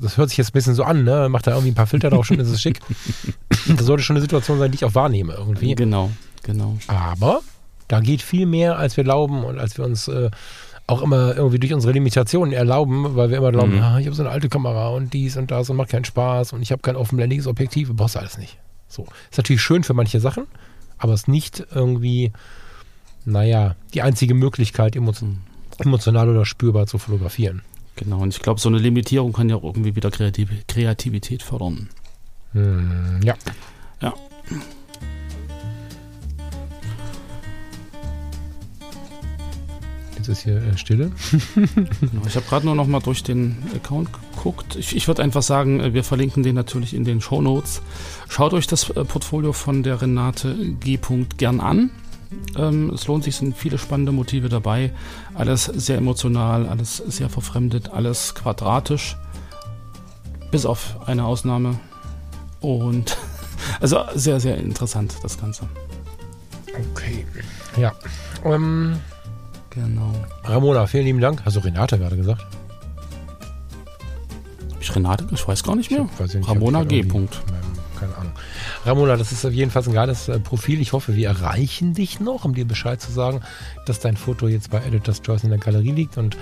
das 0.00 0.16
hört 0.16 0.28
sich 0.30 0.38
jetzt 0.38 0.50
ein 0.50 0.52
bisschen 0.52 0.74
so 0.74 0.84
an, 0.84 1.04
ne? 1.04 1.28
macht 1.28 1.46
da 1.46 1.52
irgendwie 1.52 1.70
ein 1.72 1.74
paar 1.74 1.86
Filter 1.86 2.10
drauf, 2.10 2.26
schon 2.26 2.38
ist 2.40 2.48
es 2.48 2.60
schick. 2.62 2.80
Das 3.76 3.86
sollte 3.86 4.02
schon 4.02 4.16
eine 4.16 4.20
Situation 4.22 4.58
sein, 4.58 4.70
die 4.70 4.76
ich 4.76 4.84
auch 4.84 4.94
wahrnehme 4.94 5.32
irgendwie. 5.34 5.74
Genau, 5.74 6.10
genau. 6.42 6.76
Aber 6.86 7.40
da 7.88 8.00
geht 8.00 8.20
viel 8.20 8.44
mehr, 8.46 8.76
als 8.78 8.96
wir 8.98 9.04
glauben 9.04 9.42
und 9.44 9.58
als 9.58 9.78
wir 9.78 9.84
uns 9.86 10.06
äh, 10.08 10.30
auch 10.86 11.00
immer 11.00 11.34
irgendwie 11.34 11.58
durch 11.58 11.72
unsere 11.72 11.92
Limitationen 11.94 12.52
erlauben, 12.52 13.16
weil 13.16 13.30
wir 13.30 13.38
immer 13.38 13.52
glauben, 13.52 13.76
Mhm. 13.76 13.82
ah, 13.82 13.98
ich 13.98 14.06
habe 14.06 14.14
so 14.14 14.22
eine 14.22 14.30
alte 14.30 14.50
Kamera 14.50 14.88
und 14.88 15.14
dies 15.14 15.38
und 15.38 15.50
das 15.50 15.70
und 15.70 15.76
macht 15.76 15.88
keinen 15.88 16.04
Spaß 16.04 16.52
und 16.52 16.60
ich 16.60 16.72
habe 16.72 16.82
kein 16.82 16.96
offenblendiges 16.96 17.46
Objektiv, 17.46 17.90
brauchst 17.94 18.16
du 18.16 18.18
alles 18.18 18.36
nicht. 18.36 18.58
So. 18.88 19.06
Ist 19.30 19.38
natürlich 19.38 19.62
schön 19.62 19.82
für 19.82 19.94
manche 19.94 20.20
Sachen, 20.20 20.46
aber 20.98 21.14
ist 21.14 21.28
nicht 21.28 21.66
irgendwie, 21.74 22.32
naja, 23.24 23.76
die 23.94 24.02
einzige 24.02 24.34
Möglichkeit, 24.34 24.96
emotio- 24.96 25.36
emotional 25.78 26.28
oder 26.28 26.44
spürbar 26.44 26.86
zu 26.86 26.98
fotografieren. 26.98 27.62
Genau, 27.96 28.20
und 28.20 28.34
ich 28.34 28.40
glaube, 28.40 28.60
so 28.60 28.68
eine 28.68 28.78
Limitierung 28.78 29.32
kann 29.32 29.48
ja 29.48 29.56
auch 29.56 29.64
irgendwie 29.64 29.94
wieder 29.94 30.10
Kreativ 30.10 30.50
Kreativität 30.66 31.42
fördern. 31.42 31.88
Hm, 32.52 33.20
ja. 33.22 33.34
Ja. 34.00 34.14
Jetzt 40.26 40.38
ist 40.38 40.44
hier 40.44 40.56
äh, 40.56 40.78
Stille. 40.78 41.10
Genau, 41.54 42.22
ich 42.26 42.34
habe 42.34 42.46
gerade 42.46 42.64
nur 42.64 42.74
noch 42.74 42.86
mal 42.86 43.00
durch 43.00 43.22
den 43.22 43.58
Account 43.74 44.08
geguckt. 44.12 44.74
Ich, 44.74 44.96
ich 44.96 45.06
würde 45.06 45.22
einfach 45.22 45.42
sagen, 45.42 45.80
äh, 45.80 45.92
wir 45.92 46.02
verlinken 46.02 46.42
den 46.42 46.54
natürlich 46.54 46.94
in 46.94 47.04
den 47.04 47.20
Show 47.20 47.42
Notes. 47.42 47.82
Schaut 48.30 48.54
euch 48.54 48.66
das 48.66 48.88
äh, 48.88 49.04
Portfolio 49.04 49.52
von 49.52 49.82
der 49.82 50.00
Renate 50.00 50.54
G. 50.80 50.98
gern 51.36 51.60
an. 51.60 51.90
Ähm, 52.56 52.88
es 52.94 53.06
lohnt 53.06 53.24
sich, 53.24 53.34
es 53.34 53.40
sind 53.40 53.54
viele 53.54 53.76
spannende 53.76 54.12
Motive 54.12 54.48
dabei. 54.48 54.94
Alles 55.34 55.64
sehr 55.66 55.98
emotional, 55.98 56.68
alles 56.68 56.96
sehr 56.96 57.28
verfremdet, 57.28 57.90
alles 57.92 58.34
quadratisch. 58.34 59.18
Bis 60.50 60.64
auf 60.64 61.06
eine 61.06 61.26
Ausnahme. 61.26 61.78
Und 62.60 63.18
also 63.80 63.98
sehr, 64.14 64.40
sehr 64.40 64.56
interessant, 64.56 65.16
das 65.22 65.38
Ganze. 65.38 65.68
Okay. 66.92 67.26
Ja. 67.76 67.92
Ähm, 68.42 68.96
Genau. 69.74 70.12
Ramona, 70.44 70.86
vielen 70.86 71.04
lieben 71.04 71.20
Dank. 71.20 71.42
Hast 71.44 71.56
du 71.56 71.60
Renate 71.60 71.98
gerade 71.98 72.16
gesagt? 72.16 72.46
Ich 74.80 74.94
Renate, 74.94 75.26
ich 75.32 75.46
weiß 75.46 75.62
gar 75.64 75.76
nicht 75.76 75.90
mehr. 75.90 76.06
Ich 76.26 76.34
nicht, 76.34 76.48
Ramona 76.48 76.84
G. 76.84 77.02
Punkt. 77.02 77.40
Keine 77.98 78.14
Ahnung. 78.16 78.32
Ramona, 78.84 79.16
das 79.16 79.32
ist 79.32 79.44
auf 79.46 79.52
jeden 79.52 79.70
Fall 79.70 79.82
ein 79.86 79.92
geiles 79.94 80.28
äh, 80.28 80.38
Profil. 80.38 80.80
Ich 80.80 80.92
hoffe, 80.92 81.16
wir 81.16 81.28
erreichen 81.28 81.94
dich 81.94 82.20
noch, 82.20 82.44
um 82.44 82.54
dir 82.54 82.66
Bescheid 82.66 83.00
zu 83.00 83.10
sagen, 83.10 83.40
dass 83.86 84.00
dein 84.00 84.16
Foto 84.16 84.46
jetzt 84.46 84.70
bei 84.70 84.78
Editor's 84.84 85.22
Choice 85.22 85.44
in 85.44 85.50
der 85.50 85.58
Galerie 85.58 85.92
liegt. 85.92 86.18
Und 86.18 86.36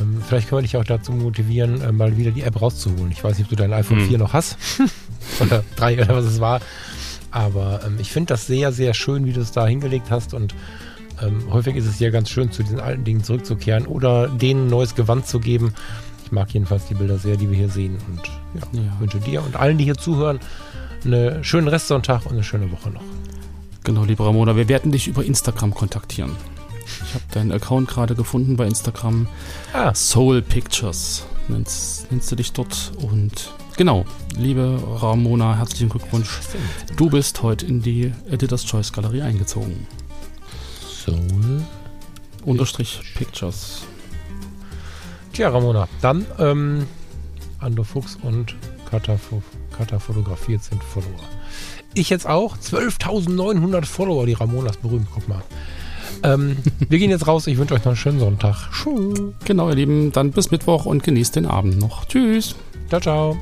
ähm, 0.00 0.22
vielleicht 0.26 0.48
können 0.48 0.60
wir 0.60 0.62
dich 0.62 0.76
auch 0.76 0.84
dazu 0.84 1.12
motivieren, 1.12 1.82
äh, 1.82 1.92
mal 1.92 2.16
wieder 2.16 2.30
die 2.30 2.42
App 2.42 2.60
rauszuholen. 2.62 3.10
Ich 3.12 3.22
weiß 3.22 3.36
nicht, 3.36 3.46
ob 3.46 3.50
du 3.50 3.56
dein 3.56 3.72
iPhone 3.72 3.98
Hm. 3.98 4.08
4 4.08 4.18
noch 4.18 4.32
hast. 4.32 4.56
oder 5.40 5.62
3 5.76 6.02
oder 6.02 6.16
was 6.16 6.24
es 6.24 6.40
war. 6.40 6.60
Aber 7.30 7.80
ähm, 7.84 7.98
ich 8.00 8.10
finde 8.10 8.28
das 8.32 8.46
sehr, 8.46 8.72
sehr 8.72 8.94
schön, 8.94 9.26
wie 9.26 9.32
du 9.32 9.40
es 9.40 9.52
da 9.52 9.66
hingelegt 9.66 10.06
hast. 10.10 10.32
Und 10.34 10.54
ähm, 11.22 11.42
häufig 11.52 11.76
ist 11.76 11.86
es 11.86 11.98
ja 12.00 12.10
ganz 12.10 12.28
schön, 12.30 12.50
zu 12.52 12.62
diesen 12.62 12.80
alten 12.80 13.04
Dingen 13.04 13.22
zurückzukehren 13.24 13.86
oder 13.86 14.28
denen 14.28 14.66
ein 14.66 14.70
neues 14.70 14.94
Gewand 14.94 15.26
zu 15.26 15.40
geben. 15.40 15.74
Ich 16.24 16.32
mag 16.32 16.50
jedenfalls 16.52 16.86
die 16.86 16.94
Bilder 16.94 17.18
sehr, 17.18 17.36
die 17.36 17.50
wir 17.50 17.56
hier 17.56 17.68
sehen. 17.68 17.98
Und 18.08 18.20
ja, 18.54 18.80
Ja. 18.82 19.00
wünsche 19.00 19.18
dir 19.20 19.42
und 19.44 19.56
allen, 19.56 19.78
die 19.78 19.84
hier 19.84 19.96
zuhören, 19.96 20.40
einen 21.04 21.42
schönen 21.44 21.68
Restsonntag 21.68 22.26
und 22.26 22.32
eine 22.32 22.44
schöne 22.44 22.70
Woche 22.72 22.90
noch. 22.90 23.02
Genau, 23.84 24.04
liebe 24.04 24.24
Ramona, 24.24 24.56
wir 24.56 24.68
werden 24.68 24.92
dich 24.92 25.08
über 25.08 25.24
Instagram 25.24 25.74
kontaktieren. 25.74 26.30
Ich 27.04 27.14
habe 27.14 27.24
deinen 27.32 27.52
Account 27.52 27.88
gerade 27.88 28.14
gefunden 28.14 28.56
bei 28.56 28.66
Instagram. 28.66 29.26
Ah, 29.72 29.92
Soul 29.94 30.40
Pictures 30.42 31.24
nennst, 31.48 32.10
nennst 32.12 32.30
du 32.30 32.36
dich 32.36 32.52
dort. 32.52 32.92
Und 32.98 33.52
genau, 33.76 34.04
liebe 34.36 34.80
Ramona, 35.00 35.56
herzlichen 35.56 35.88
Glückwunsch. 35.88 36.38
Du 36.96 37.10
bist 37.10 37.42
heute 37.42 37.66
in 37.66 37.82
die 37.82 38.12
Editor's 38.30 38.64
Choice 38.64 38.92
Galerie 38.92 39.22
eingezogen. 39.22 39.86
Soul. 41.04 41.62
Unterstrich 42.44 43.00
Pictures. 43.14 43.82
Tja, 45.32 45.48
Ramona, 45.48 45.88
dann 46.00 46.26
ähm, 46.38 46.86
Ando 47.58 47.84
Fuchs 47.84 48.18
und 48.22 48.54
Kata, 48.90 49.16
Fo- 49.16 49.42
Kata 49.76 49.98
fotografiert 49.98 50.62
sind 50.62 50.82
Follower. 50.82 51.20
Ich 51.94 52.10
jetzt 52.10 52.26
auch. 52.26 52.56
12.900 52.58 53.84
Follower, 53.86 54.26
die 54.26 54.32
Ramona 54.34 54.70
ist 54.70 54.82
berühmt. 54.82 55.06
Guck 55.14 55.28
mal. 55.28 55.42
Ähm, 56.22 56.56
wir 56.88 56.98
gehen 56.98 57.10
jetzt 57.10 57.26
raus. 57.26 57.46
Ich 57.46 57.56
wünsche 57.58 57.74
euch 57.74 57.80
noch 57.80 57.88
einen 57.92 57.96
schönen 57.96 58.18
Sonntag. 58.20 58.68
Tschüss. 58.72 59.18
Genau, 59.44 59.68
ihr 59.70 59.76
Lieben, 59.76 60.12
dann 60.12 60.30
bis 60.32 60.50
Mittwoch 60.50 60.84
und 60.84 61.02
genießt 61.02 61.36
den 61.36 61.46
Abend 61.46 61.78
noch. 61.78 62.04
Tschüss. 62.06 62.54
Ciao, 62.88 63.00
ciao. 63.00 63.36